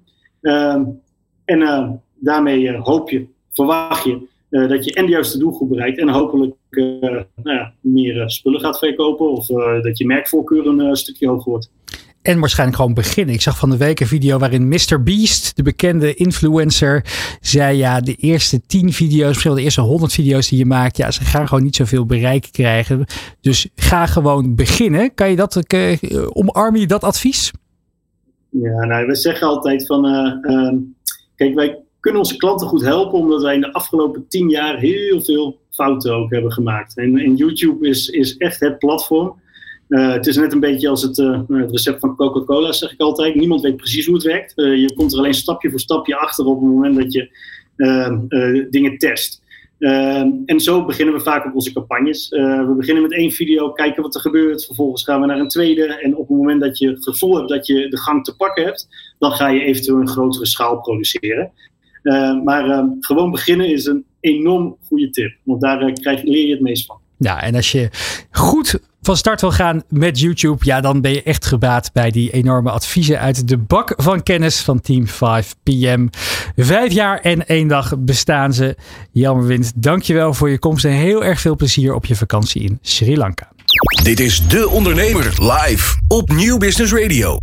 [1.46, 6.10] en daarmee hoop je, verwacht je uh, dat je en de juiste doelgroep bereikt en
[6.10, 9.46] hopelijk uh, nou ja, meer uh, spullen gaat verkopen of
[9.82, 11.72] dat je merkvoorkeur een stukje hoger wordt.
[12.22, 13.36] En waarschijnlijk gewoon beginnen.
[13.36, 15.04] Ik zag van de week een video waarin Mr.
[15.04, 17.06] Beast, de bekende influencer,
[17.40, 21.12] zei ja, de eerste 10 video's, misschien de eerste 100 video's die je maakt, ja,
[21.12, 23.06] ze gaan gewoon niet zoveel bereik krijgen.
[23.42, 25.14] Dus ga gewoon beginnen.
[25.14, 25.62] Kan je dat,
[26.30, 27.52] omarm je dat advies?
[28.50, 30.76] Ja, nou, we zeggen altijd van, ehm,
[31.36, 35.22] kijk, wij kunnen onze klanten goed helpen, omdat wij in de afgelopen tien jaar heel
[35.22, 36.98] veel fouten ook hebben gemaakt.
[36.98, 39.40] En, en YouTube is, is echt het platform.
[39.90, 43.00] Uh, het is net een beetje als het, uh, het recept van Coca-Cola, zeg ik
[43.00, 43.36] altijd.
[43.36, 44.54] Niemand weet precies hoe het werkt.
[44.56, 47.30] Uh, je komt er alleen stapje voor stapje achter op het moment dat je
[48.70, 49.42] dingen test.
[50.46, 52.30] en zo beginnen we vaak op onze campagnes.
[52.30, 54.66] we beginnen met één video, kijken wat er gebeurt.
[54.66, 55.86] Vervolgens gaan we naar een tweede.
[55.86, 58.64] En op het moment dat je het gevoel hebt dat je de gang te pakken
[58.64, 58.88] hebt,
[59.20, 61.52] dan ga je eventueel een grotere schaal produceren.
[62.04, 65.34] Uh, maar uh, gewoon beginnen is een enorm goede tip.
[65.44, 66.98] Want daar uh, krijg, leer je het meest van.
[67.18, 67.90] Ja, en als je
[68.32, 72.32] goed van start wil gaan met YouTube, ja, dan ben je echt gebaat bij die
[72.32, 76.08] enorme adviezen uit de bak van kennis van Team 5 PM.
[76.56, 78.76] Vijf jaar en één dag bestaan ze.
[79.12, 82.80] Jan Wind, dankjewel voor je komst en heel erg veel plezier op je vakantie in
[82.82, 83.52] Sri Lanka.
[84.04, 87.38] Dit is De Ondernemer live op Nieuw Business Radio.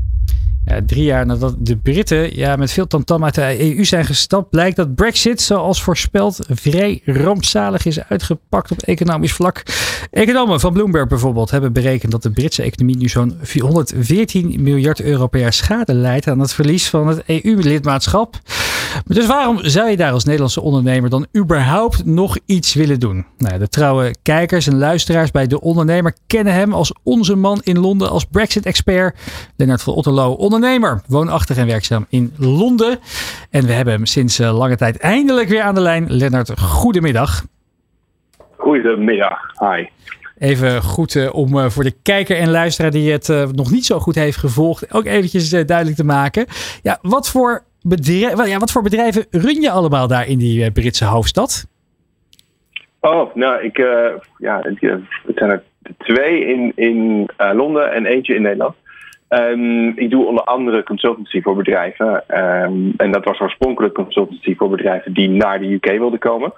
[0.87, 4.77] Drie jaar nadat de Britten ja, met veel tamtam uit de EU zijn gestapt, blijkt
[4.77, 9.63] dat Brexit, zoals voorspeld, vrij rampzalig is uitgepakt op economisch vlak.
[10.11, 15.27] Economen van Bloomberg bijvoorbeeld hebben berekend dat de Britse economie nu zo'n 414 miljard euro
[15.27, 18.39] per jaar schade leidt aan het verlies van het EU-lidmaatschap.
[19.05, 23.27] Dus waarom zou je daar als Nederlandse ondernemer dan überhaupt nog iets willen doen?
[23.39, 27.79] Nou de trouwe kijkers en luisteraars bij De Ondernemer kennen hem als onze man in
[27.79, 29.19] Londen als Brexit-expert.
[29.57, 32.99] Lennart van Otterlo, ondernemer, woonachtig en werkzaam in Londen.
[33.51, 36.07] En we hebben hem sinds eh, lange tijd eindelijk weer aan de lijn.
[36.09, 37.45] Lennart, goedemiddag.
[38.57, 39.87] Goedemiddag, hi.
[40.39, 44.37] Even goed om voor de kijker en luisteraar die het nog niet zo goed heeft
[44.37, 46.47] gevolgd, ook eventjes duidelijk te maken.
[46.83, 51.05] Ja, wat voor, bedrijf, ja, wat voor bedrijven run je allemaal daar in die Britse
[51.05, 51.67] hoofdstad?
[53.01, 53.77] Oh, nou, ik,
[54.39, 54.79] ja, het,
[55.35, 55.63] zijn er
[55.99, 58.75] twee in, in Londen en eentje in Nederland.
[59.29, 62.25] Um, ik doe onder andere consultancy voor bedrijven.
[62.39, 66.53] Um, en dat was oorspronkelijk consultancy voor bedrijven die naar de UK wilden komen.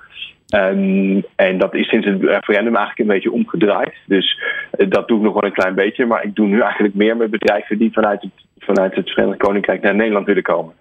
[0.54, 3.94] Um, en dat is sinds het referendum eigenlijk een beetje omgedraaid.
[4.06, 4.40] Dus
[4.78, 6.06] uh, dat doe ik nog wel een klein beetje.
[6.06, 8.26] Maar ik doe nu eigenlijk meer met bedrijven die vanuit
[8.58, 10.74] vanuit het Verenigd Koninkrijk naar Nederland willen komen.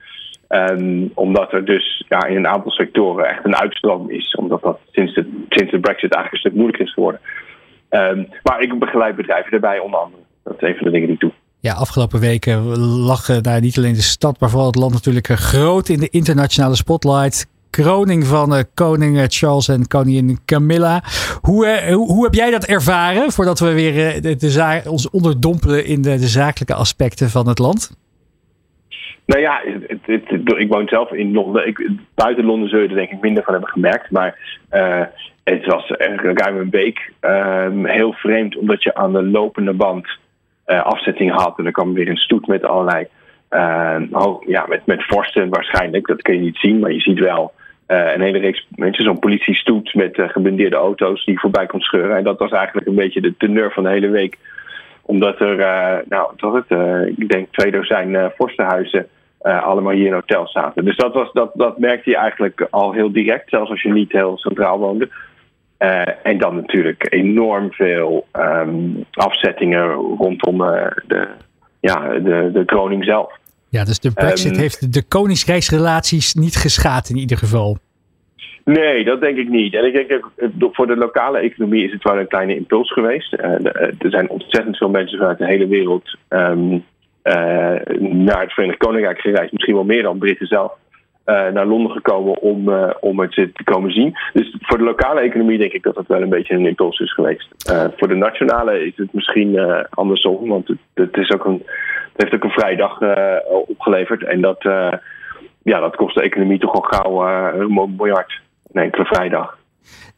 [0.49, 4.35] Um, omdat er dus ja, in een aantal sectoren echt een uitstroom is.
[4.35, 7.21] Omdat dat sinds de, sinds Brexit eigenlijk een stuk moeilijker is geworden.
[7.89, 10.21] Um, maar ik begeleid bedrijven daarbij onder andere.
[10.43, 11.31] Dat is een van de dingen die ik doe.
[11.59, 15.89] Ja, afgelopen weken lag daar niet alleen de stad, maar vooral het land natuurlijk groot
[15.89, 17.47] in de internationale spotlight.
[17.69, 21.03] Kroning van uh, koning Charles en koningin Camilla.
[21.41, 26.27] Hoe, hoe, heb jij dat ervaren voordat we weer uh, ons onderdompelen in de, de,
[26.27, 27.91] zakelijke aspecten van het land?
[29.29, 31.67] Nou ja, het, het, ik woon zelf in Londen.
[31.67, 34.11] Ik, buiten Londen zul je er denk ik minder van hebben gemerkt.
[34.11, 34.59] Maar
[35.43, 35.91] het was
[36.33, 40.07] ruim een week ehm, heel vreemd, omdat je aan de lopende band
[40.67, 41.57] uh, afzetting had.
[41.57, 43.07] En dan kwam weer een stoet met allerlei.
[43.51, 43.97] Uh,
[44.47, 46.07] ja, met, met vorsten waarschijnlijk.
[46.07, 47.53] Dat kun je niet zien, maar je ziet wel
[47.87, 49.03] een hele reeks mensen.
[49.03, 52.17] Zo'n politiestoet met geblindeerde auto's die voorbij komt scheuren.
[52.17, 54.37] En dat was eigenlijk een beetje de teneur van de hele week.
[55.01, 55.55] Omdat er,
[56.09, 56.79] nou, was het?
[57.17, 59.07] ik denk twee dozijn vorstenhuizen.
[59.41, 60.85] Allemaal hier in hotels zaten.
[60.85, 64.11] Dus dat, was, dat, dat merkte je eigenlijk al heel direct, zelfs als je niet
[64.11, 65.09] heel centraal woonde.
[65.79, 71.27] Uh, en dan natuurlijk enorm veel um, afzettingen rondom uh, de,
[71.79, 73.37] ja, de, de kroning zelf.
[73.69, 77.77] Ja, dus de Brexit um, heeft de koningsrijksrelaties niet geschaad in ieder geval.
[78.63, 79.73] Nee, dat denk ik niet.
[79.75, 83.33] En ik denk dat voor de lokale economie is het wel een kleine impuls geweest.
[83.33, 86.85] Uh, er zijn ontzettend veel mensen vanuit de hele wereld um,
[87.99, 89.51] naar het Verenigd Koninkrijk gereisd.
[89.51, 90.71] Misschien wel meer dan Britten zelf.
[91.25, 94.15] Uh, naar Londen gekomen om, uh, om het te komen zien.
[94.33, 97.13] Dus voor de lokale economie denk ik dat dat wel een beetje een impuls is
[97.13, 97.47] geweest.
[97.97, 99.59] Voor de nationale is het misschien
[99.89, 101.63] andersom, want het, is ook een,
[102.13, 102.99] het heeft ook een vrije dag
[103.67, 104.23] opgeleverd.
[104.23, 104.63] En dat,
[105.63, 107.27] ja, dat kost de economie toch al gauw
[107.59, 108.41] een miljard
[108.71, 109.58] in enkele vrijdag.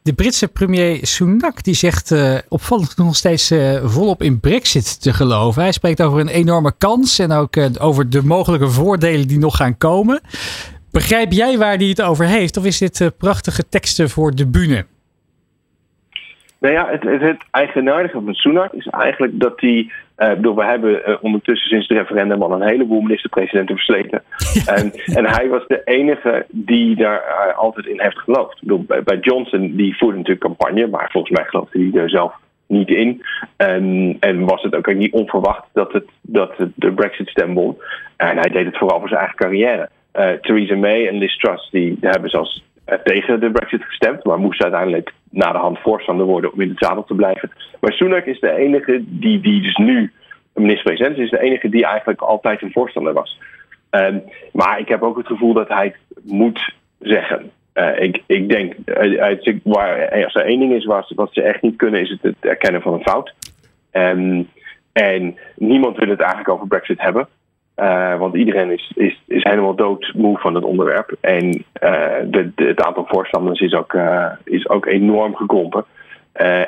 [0.04, 5.14] De Britse premier Sunak die zegt uh, opvallend nog steeds uh, volop in Brexit te
[5.14, 5.62] geloven.
[5.62, 9.56] Hij spreekt over een enorme kans en ook uh, over de mogelijke voordelen die nog
[9.56, 10.22] gaan komen.
[10.91, 12.58] Begrijp jij waar hij het over heeft?
[12.58, 14.86] Of is dit prachtige teksten voor de bühne?
[16.60, 19.91] Nou ja, het, het, het eigenaardige van Sunak is eigenlijk dat hij.
[20.22, 24.24] Uh, bedoel, we hebben uh, ondertussen sinds het referendum al een heleboel minister-presidenten versleten.
[24.76, 28.54] en, en, hij was de enige die daar uh, altijd in heeft geloofd.
[28.54, 32.10] Ik bedoel, bij, bij, Johnson, die voerde natuurlijk campagne, maar volgens mij geloofde hij er
[32.10, 32.34] zelf
[32.68, 33.22] niet in.
[33.56, 37.78] En, en was het ook niet onverwacht dat, het, dat het de Brexit-stem won.
[38.16, 39.90] En hij deed het vooral voor zijn eigen carrière.
[40.42, 42.64] Theresa May en Liz Truss die hebben zelfs
[43.04, 46.78] tegen de Brexit gestemd, maar moest uiteindelijk na de hand voorstander worden om in het
[46.78, 47.52] zadel te blijven.
[47.80, 50.12] Maar Sunak is de enige die, die dus nu
[50.54, 53.39] minister-president is, de enige die eigenlijk altijd een voorstander was.
[53.92, 57.52] Um, maar ik heb ook het gevoel dat hij het moet zeggen.
[57.74, 58.74] Uh, ik, ik denk,
[59.64, 62.82] waar, als er één ding is wat, ze echt niet kunnen, is het het erkennen
[62.82, 63.34] van een fout.
[63.92, 64.50] Um,
[64.92, 67.28] en niemand wil het eigenlijk over Brexit hebben.
[67.82, 71.16] Uh, want iedereen is, is, is helemaal doodmoe van het onderwerp.
[71.22, 71.46] En
[71.84, 75.86] uh, de, de, het aantal voorstanders is ook, uh, is ook enorm gekrompen.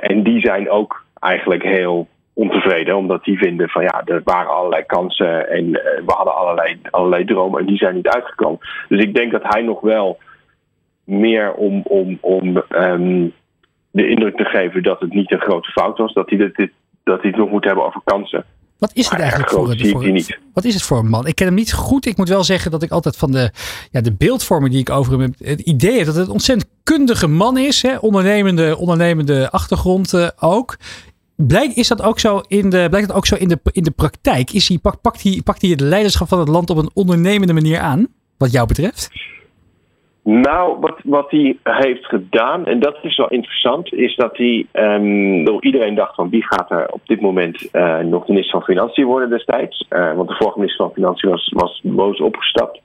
[0.01, 4.84] en die zijn ook eigenlijk heel ontevreden, omdat die vinden van ja, er waren allerlei
[4.86, 8.59] kansen en we hadden allerlei, allerlei dromen en die zijn niet uitgekomen.
[8.88, 10.18] Dus ik denk dat hij nog wel
[11.03, 13.34] meer om, om, om um,
[13.91, 16.51] de indruk te geven dat het niet een grote fout was, dat hij,
[17.03, 18.45] dat hij het nog moet hebben over kansen.
[18.84, 21.27] Wat is het eigenlijk voor, een, wat is het voor een man?
[21.27, 22.05] Ik ken hem niet goed.
[22.05, 23.51] Ik moet wel zeggen dat ik altijd van de,
[23.91, 26.69] ja, de beeldvorming die ik over hem heb, het idee heb dat het een ontzettend
[26.84, 27.81] kundige man is.
[27.81, 27.97] Hè?
[27.97, 30.77] Ondernemende, ondernemende achtergrond uh, ook.
[31.36, 33.91] Blijkt, is dat ook zo in de, blijkt dat ook zo in de, in de
[33.91, 34.51] praktijk?
[34.51, 37.79] Is hij, pakt, hij, pakt hij het leiderschap van het land op een ondernemende manier
[37.79, 38.07] aan,
[38.38, 39.09] wat jou betreft?
[40.24, 45.59] Nou, wat, wat hij heeft gedaan, en dat is wel interessant, is dat hij, um,
[45.59, 49.30] iedereen dacht van wie gaat er op dit moment uh, nog minister van Financiën worden
[49.30, 49.86] destijds.
[49.89, 52.82] Uh, want de vorige minister van Financiën was, was boos opgestapt.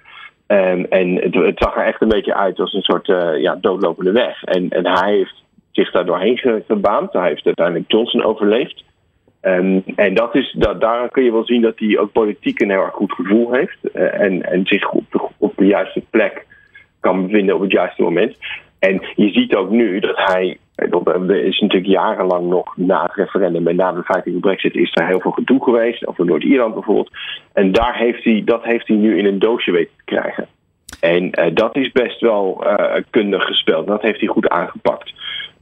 [0.46, 4.12] Um, en het, zag er echt een beetje uit als een soort uh, ja, doodlopende
[4.12, 4.44] weg.
[4.44, 7.12] En, en hij heeft zich daar doorheen gebaand.
[7.12, 8.84] Hij heeft uiteindelijk Johnson overleefd.
[9.42, 12.70] Um, en dat is, dat, daar kun je wel zien dat hij ook politiek een
[12.70, 13.90] heel erg goed gevoel heeft.
[13.92, 14.90] en, en zich
[15.38, 16.46] op de juiste plek
[17.00, 18.36] kan bevinden op het juiste moment.
[18.78, 20.58] En je ziet ook nu dat hij.
[20.74, 25.06] Er is natuurlijk jarenlang nog na het referendum en na de feitelijke brexit is er
[25.06, 26.06] heel veel gedoe geweest.
[26.06, 27.10] Over Noord-Ierland bijvoorbeeld.
[27.52, 30.48] En daar heeft hij, dat heeft hij nu in een doosje weten te krijgen.
[31.00, 33.86] En uh, dat is best wel uh, kundig gespeeld.
[33.86, 35.12] Dat heeft hij goed aangepakt.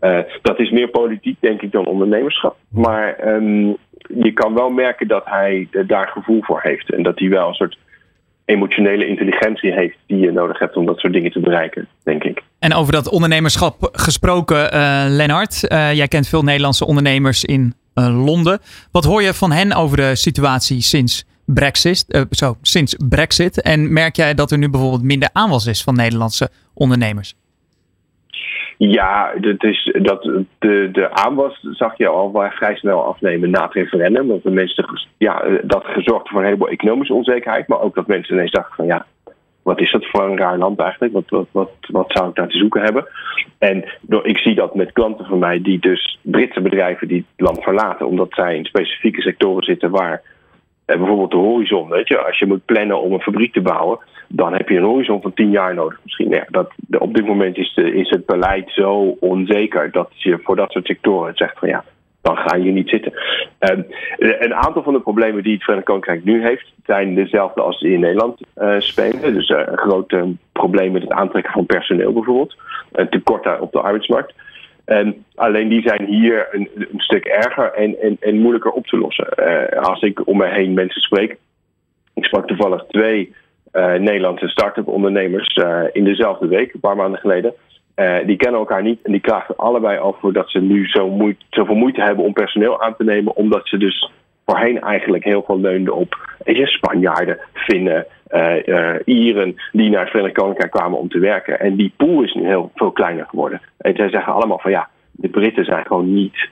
[0.00, 2.56] Uh, dat is meer politiek, denk ik, dan ondernemerschap.
[2.68, 3.76] Maar um,
[4.08, 6.92] je kan wel merken dat hij daar gevoel voor heeft.
[6.92, 7.78] En dat hij wel een soort
[8.46, 12.42] emotionele intelligentie heeft die je nodig hebt om dat soort dingen te bereiken, denk ik.
[12.58, 15.64] En over dat ondernemerschap gesproken, uh, Lennart.
[15.72, 18.58] Uh, jij kent veel Nederlandse ondernemers in uh, Londen.
[18.92, 23.62] Wat hoor je van hen over de situatie sinds Brexit, zo, sinds Brexit?
[23.62, 27.34] En merk jij dat er nu bijvoorbeeld minder aanwas is van Nederlandse ondernemers?
[28.78, 30.22] Ja, dat is, dat,
[30.58, 34.28] de, de aanwas zag je al vrij snel afnemen na het referendum.
[34.28, 34.86] Dat de mensen,
[35.18, 37.68] ja, dat gezorgd voor een heleboel economische onzekerheid.
[37.68, 39.06] Maar ook dat mensen ineens dachten van ja,
[39.62, 41.12] wat is dat voor een raar land eigenlijk?
[41.12, 43.06] Wat, wat, wat, wat zou ik daar te zoeken hebben?
[43.58, 43.84] En
[44.22, 48.06] ik zie dat met klanten van mij die dus Britse bedrijven die het land verlaten.
[48.06, 50.22] Omdat zij in specifieke sectoren zitten waar
[50.84, 53.98] bijvoorbeeld de horizon, weet je, als je moet plannen om een fabriek te bouwen,
[54.28, 56.28] dan heb je een horizon van tien jaar nodig misschien.
[56.28, 60.56] Ja, dat, op dit moment is, de, is het beleid zo onzeker dat je voor
[60.56, 61.84] dat soort sectoren zegt van ja,
[62.20, 63.12] dan ga je niet zitten.
[63.58, 63.86] Um,
[64.18, 67.92] een aantal van de problemen die het Verenigd Koninkrijk nu heeft, zijn dezelfde als die
[67.92, 69.34] in Nederland uh, spelen.
[69.34, 70.22] Dus een groot uh,
[70.52, 72.56] probleem met het aantrekken van personeel bijvoorbeeld.
[72.92, 74.34] Een tekort op de arbeidsmarkt.
[74.86, 79.28] Um, alleen die zijn hier een, stuk erger en, en, en, moeilijker op te lossen.
[79.82, 81.36] Als ik om me heen mensen spreek.
[82.14, 83.34] Ik sprak toevallig twee
[83.98, 87.54] Nederlandse start-up ondernemers uh, in dezelfde week, een paar maanden geleden.
[88.26, 91.74] die kennen elkaar niet en die klagen allebei over dat ze nu zo moeite, zoveel
[91.74, 94.10] moeite hebben om personeel aan te nemen, omdat ze dus
[94.46, 100.34] voorheen eigenlijk heel veel leunden op je, Spanjaarden, Finnen, uh, Ieren die naar het Verenigd
[100.34, 101.60] Koninkrijk kwamen om te werken.
[101.60, 103.60] En die pool is nu heel veel kleiner geworden.
[103.78, 106.48] En zij zeggen allemaal van ja, de Britten zijn gewoon niet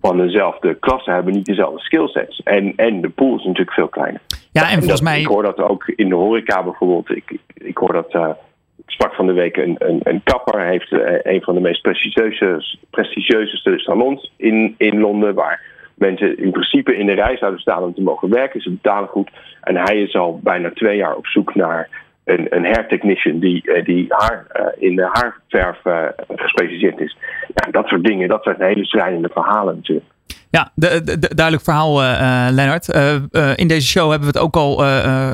[0.00, 2.42] van dezelfde klasse, hebben niet dezelfde skillsets.
[2.42, 4.20] En, en de pool is natuurlijk veel kleiner.
[4.52, 5.20] Ja, en, en volgens dat, mij.
[5.20, 7.10] Ik hoor dat ook in de horeca bijvoorbeeld.
[7.10, 8.14] Ik, ik hoor dat.
[8.14, 8.28] Uh,
[8.76, 10.66] ik sprak van de week een, een, een kapper.
[10.66, 10.92] Heeft
[11.22, 15.34] een van de meest prestigieuze, prestigieuze salons in, in Londen.
[15.34, 15.60] Waar
[15.94, 18.60] mensen in principe in de rij zouden staan om te mogen werken.
[18.60, 19.30] Ze betalen goed.
[19.60, 21.88] En hij is al bijna twee jaar op zoek naar
[22.24, 27.16] een, een hairtechnician die, die haar, uh, in de haarverf uh, gespecialiseerd is.
[27.54, 30.06] Ja, dat soort dingen, dat zijn hele schrijnende verhalen natuurlijk.
[30.50, 32.88] Ja, de, de, de, duidelijk verhaal, uh, Lennart.
[33.58, 34.76] in deze show hebben we het ook al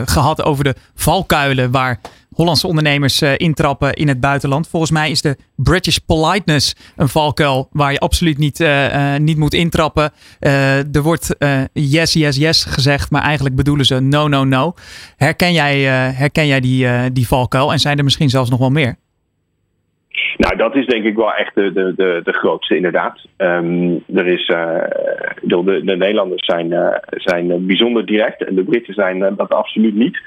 [0.07, 2.01] gehad over de valkuilen waar
[2.34, 4.68] Hollandse ondernemers intrappen in het buitenland.
[4.68, 8.64] Volgens mij is de British politeness een valkuil waar je absoluut niet,
[9.18, 10.12] niet moet intrappen.
[10.92, 11.34] er wordt
[11.72, 14.74] yes, yes, yes gezegd, maar eigenlijk bedoelen ze no, no, no.
[15.16, 15.82] Herken jij,
[16.12, 18.96] herken jij die, die valkuil en zijn er misschien zelfs nog wel meer?
[20.36, 23.20] Nou, dat is denk ik wel echt de, de, de, grootste, inderdaad.
[23.36, 29.34] Um, er is, de, de, de, Nederlanders zijn, zijn bijzonder direct en de Britten zijn
[29.36, 30.20] dat absoluut niet.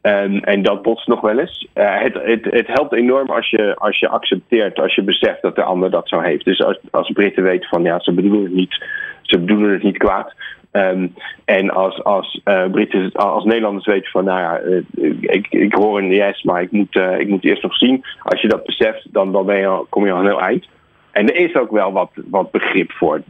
[0.00, 1.68] En, en dat botst nog wel eens.
[1.74, 5.62] Het, het, het helpt enorm als je, als je accepteert, als je beseft dat de
[5.62, 6.44] ander dat zo heeft.
[6.44, 8.84] Dus als, als Britten weten van ja, ze bedoelen het niet,
[9.22, 10.34] ze bedoelen het niet kwaad.
[10.72, 11.14] Um,
[11.44, 14.82] en als, als uh, Britten, als Nederlanders weten van, nou ja, uh,
[15.20, 18.04] ik, ik hoor een yes, maar ik moet, uh, ik moet eerst nog zien.
[18.22, 20.66] Als je dat beseft, dan, dan ben je al, kom je al heel eind.
[21.10, 23.22] En er is ook wel wat, wat begrip voor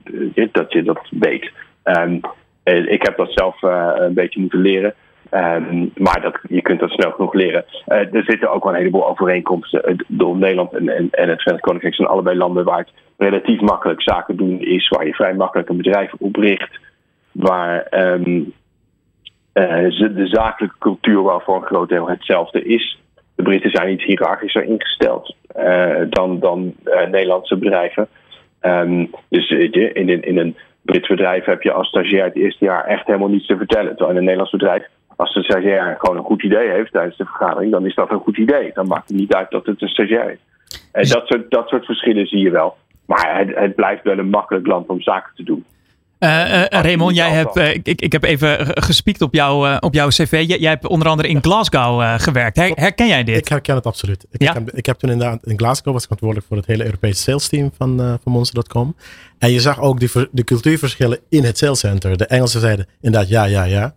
[0.53, 1.53] dat je dat weet.
[1.85, 2.21] Um,
[2.65, 4.95] ik heb dat zelf een beetje moeten leren.
[5.35, 7.65] Um, maar dat, je kunt dat snel genoeg leren.
[7.87, 10.05] Er zitten ook wel een heleboel overeenkomsten.
[10.09, 14.03] Door Nederland en, en, en het Verenigd Koninkrijk zijn allebei landen waar het relatief makkelijk
[14.03, 14.89] zaken doen is.
[14.89, 16.79] Waar je vrij makkelijk een bedrijf opricht.
[17.33, 18.53] Waar um,
[19.55, 22.99] uh, de zakelijke cultuur wel voor een groot deel hetzelfde is.
[23.35, 26.75] De Britten zijn iets hiërarchischer ingesteld uh, dan, dan
[27.11, 28.09] Nederlandse bedrijven.
[28.63, 32.85] Um, dus in, in, in een Brits bedrijf heb je als stagiair het eerste jaar
[32.85, 33.89] echt helemaal niets te vertellen.
[33.89, 37.25] Terwijl in een Nederlands bedrijf als de stagiair gewoon een goed idee heeft tijdens de
[37.25, 38.71] vergadering, dan is dat een goed idee.
[38.75, 40.39] Dan maakt het niet uit dat het een stagiair is.
[40.93, 42.77] En dat soort, dat soort verschillen zie je wel.
[43.07, 45.65] Maar het, het blijft wel een makkelijk land om zaken te doen.
[46.21, 50.45] Uh, Raymond, jij hebt, uh, ik, ik heb even gespiekt op, jou, op jouw cv.
[50.47, 52.57] Jij, jij hebt onder andere in Glasgow gewerkt.
[52.57, 53.37] Her, herken jij dit?
[53.37, 54.27] Ik herken het absoluut.
[54.31, 54.53] Ik, ja?
[54.53, 57.73] heb, ik heb toen inderdaad in Glasgow was verantwoordelijk voor het hele Europese sales team
[57.77, 58.97] van, van Monster.com.
[59.39, 62.17] En je zag ook de, de cultuurverschillen in het salescenter.
[62.17, 63.95] De Engelsen zeiden inderdaad ja, ja, ja.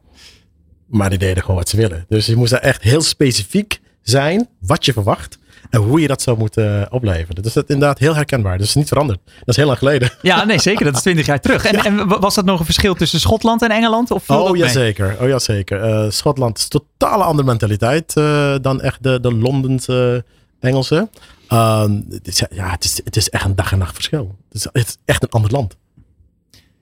[0.85, 2.05] Maar die deden gewoon wat ze willen.
[2.09, 5.37] Dus je moest daar echt heel specifiek zijn wat je verwacht.
[5.69, 7.43] En hoe je dat zou moeten opleveren.
[7.43, 8.57] Dus dat is inderdaad heel herkenbaar.
[8.57, 9.19] Dus niet veranderd.
[9.25, 10.11] Dat is heel lang geleden.
[10.21, 10.85] Ja, nee, zeker.
[10.85, 11.65] Dat is twintig jaar terug.
[11.65, 11.85] En, ja.
[11.85, 14.11] en, was dat nog een verschil tussen Schotland en Engeland?
[14.11, 15.17] Of oh, ja, zeker.
[15.21, 15.89] oh ja, zeker.
[15.89, 20.25] Uh, Schotland is totale andere mentaliteit uh, dan echt de, de Londense
[20.59, 21.09] Engelse.
[21.47, 24.35] Ehm, het, is, ja, het, is, het is echt een dag en nacht verschil.
[24.47, 25.77] Het is, het is echt een ander land.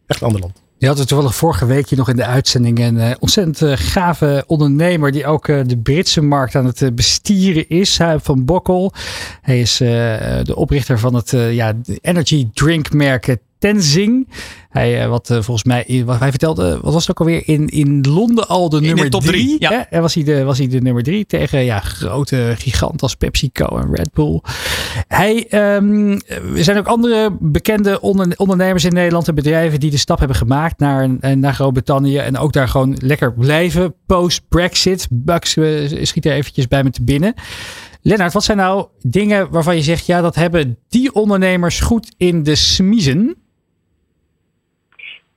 [0.07, 0.61] Echt een ander land.
[0.82, 2.79] Je had het toevallig vorige week hier nog in de uitzending.
[2.79, 7.69] Een uh, ontzettend uh, gave ondernemer die ook uh, de Britse markt aan het bestieren
[7.69, 7.97] is.
[7.97, 8.93] Huib van Bokkel.
[9.41, 14.27] Hij is de oprichter van het ja, energy drink merk Tenzing.
[14.72, 17.47] Hij, wat volgens mij, wat hij vertelde, wat was het ook alweer?
[17.47, 19.45] In, in Londen al de in nummer de top drie.
[19.45, 19.88] drie ja.
[19.89, 20.01] Hè?
[20.01, 23.95] Was, hij de, was hij de nummer drie tegen ja, grote giganten als PepsiCo en
[23.95, 24.41] Red Bull.
[25.07, 26.11] Hij, um,
[26.55, 30.38] er zijn ook andere bekende onder, ondernemers in Nederland en bedrijven die de stap hebben
[30.38, 32.17] gemaakt naar, naar Groot-Brittannië.
[32.17, 35.07] En ook daar gewoon lekker blijven post-Brexit.
[35.09, 35.57] Bucks
[36.01, 37.34] schiet er eventjes bij me te binnen.
[38.01, 42.43] Lennart, wat zijn nou dingen waarvan je zegt, ja, dat hebben die ondernemers goed in
[42.43, 43.36] de smiezen?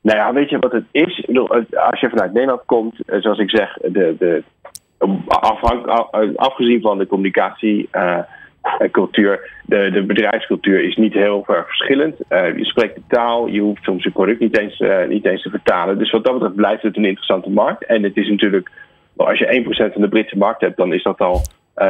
[0.05, 1.27] Nou ja, weet je wat het is?
[1.75, 4.43] Als je vanuit Nederland komt, eh, zoals ik zeg, de, de,
[6.37, 12.17] afgezien van de communicatiecultuur, uh, de, de bedrijfscultuur is niet heel erg verschillend.
[12.29, 15.99] Je spreekt de taal, je hoeft soms je product niet eens, niet eens te vertalen.
[15.99, 17.85] Dus wat dat betreft blijft het een interessante markt.
[17.85, 18.71] En het is natuurlijk,
[19.17, 21.43] als je 1% van de Britse markt hebt, dan is dat al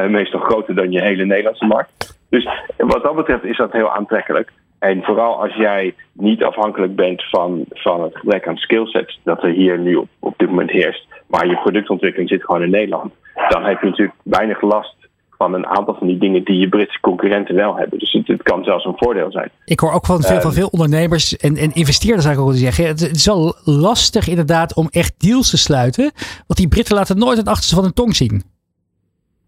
[0.09, 2.19] meestal groter dan je hele Nederlandse markt.
[2.31, 4.53] Dus wat dat betreft is dat heel aantrekkelijk.
[4.91, 9.51] En vooral als jij niet afhankelijk bent van, van het gebrek aan skillsets dat er
[9.51, 13.13] hier nu op, op dit moment heerst, maar je productontwikkeling zit gewoon in Nederland,
[13.49, 14.97] dan heb je natuurlijk weinig last
[15.39, 17.99] van een aantal van die dingen die je Britse concurrenten wel hebben.
[17.99, 19.51] Dus het, het kan zelfs een voordeel zijn.
[19.65, 22.87] Ik hoor ook van veel, van ehm, veel ondernemers en, en investeerders eigenlijk ook zeggen.
[22.87, 26.11] Het is wel lastig inderdaad om echt deals te sluiten.
[26.47, 28.43] Want die Britten laten nooit het achterste van hun tong zien.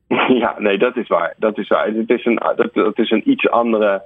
[0.42, 1.34] Ja, nee, dat is waar.
[1.38, 1.86] Dat is waar.
[1.86, 4.02] Het is een, dat, dat is een iets andere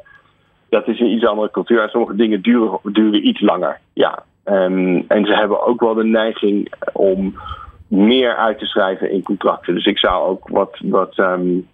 [0.70, 1.82] dat is een iets andere cultuur.
[1.82, 3.80] En sommige dingen duren, duren iets langer.
[3.92, 4.22] Ja.
[4.44, 7.34] Um, en ze hebben ook wel de neiging om
[7.88, 9.74] meer uit te schrijven in contracten.
[9.74, 10.78] Dus ik zou ook wat.
[10.82, 11.68] wat um,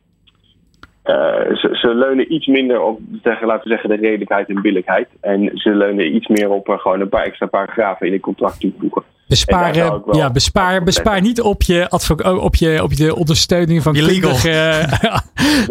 [1.04, 5.08] uh, ze, ze, leunen iets minder op, zeggen, laten we zeggen, de redelijkheid en billijkheid.
[5.20, 8.60] En ze leunen iets meer op uh, gewoon een paar extra paragrafen in een contract
[8.60, 9.02] toevoegen.
[9.28, 9.76] Bespaar,
[10.12, 11.90] ja, bespaar, bespaar niet op je,
[12.40, 14.36] op, je, op je ondersteuning van je legal,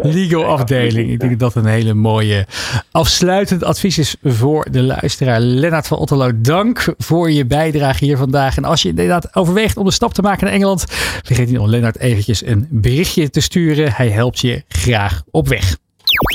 [0.12, 1.10] legal afdeling.
[1.10, 2.46] Ik denk dat dat een hele mooie
[2.90, 5.40] afsluitend advies is voor de luisteraar.
[5.40, 8.56] Lennart van Otterlo, dank voor je bijdrage hier vandaag.
[8.56, 10.84] En als je inderdaad overweegt om de stap te maken naar Engeland,
[11.22, 13.92] vergeet niet om Lennart eventjes een berichtje te sturen.
[13.92, 15.76] Hij helpt je graag op weg.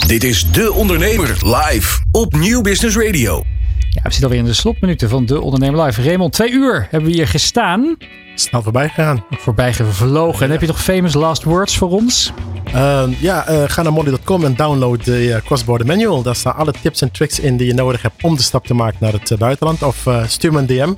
[0.08, 3.61] Dit is De Ondernemer live op Nieuw Business Radio.
[3.94, 6.04] Ja, we zitten alweer in de slotminuten van de Ondernemer Live.
[6.04, 7.98] Raymond, twee uur hebben we hier gestaan.
[8.36, 9.26] Snel voorbij gegaan.
[9.30, 10.46] Voorbij gevlogen.
[10.46, 12.32] En heb je nog famous last words voor ons?
[12.68, 16.22] Uh, ja, uh, ga naar molly.com en download de uh, Crossborder Manual.
[16.22, 18.74] Daar staan alle tips en tricks in die je nodig hebt om de stap te
[18.74, 19.84] maken naar het buitenland.
[19.84, 20.94] Of stuur me een DM.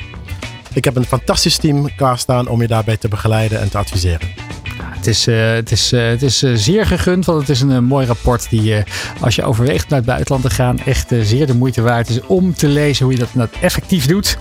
[0.74, 4.28] Ik heb een fantastisch team klaarstaan om je daarbij te begeleiden en te adviseren.
[5.04, 7.84] Het is, uh, het is, uh, het is uh, zeer gegund, want het is een
[7.84, 8.76] mooi rapport die
[9.22, 12.54] als je overweegt naar het buitenland te gaan, echt zeer de moeite waard is om
[12.54, 14.38] te lezen hoe je dat effectief doet.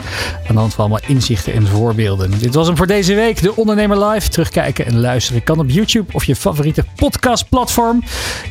[0.49, 2.39] Aan de hand van allemaal inzichten en voorbeelden.
[2.39, 3.43] Dit was hem voor deze week.
[3.43, 4.29] De Ondernemer Live.
[4.29, 8.03] Terugkijken en luisteren kan op YouTube of je favoriete podcastplatform.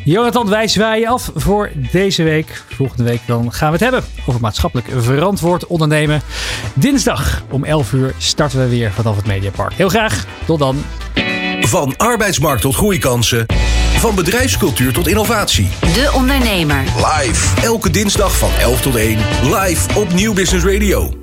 [0.04, 2.64] Jonathan, wij zwaaien af voor deze week.
[2.70, 6.22] Volgende week dan gaan we het hebben over maatschappelijk verantwoord ondernemen.
[6.74, 9.74] Dinsdag om 11 uur starten we weer vanaf het Mediapark.
[9.74, 10.26] Heel graag.
[10.46, 10.84] Tot dan.
[11.68, 13.46] Van arbeidsmarkt tot groeikansen.
[13.98, 15.70] Van bedrijfscultuur tot innovatie.
[15.80, 16.84] De Ondernemer.
[16.84, 17.62] Live.
[17.62, 19.18] Elke dinsdag van 11 tot 1.
[19.44, 21.21] Live op Nieuw Business Radio.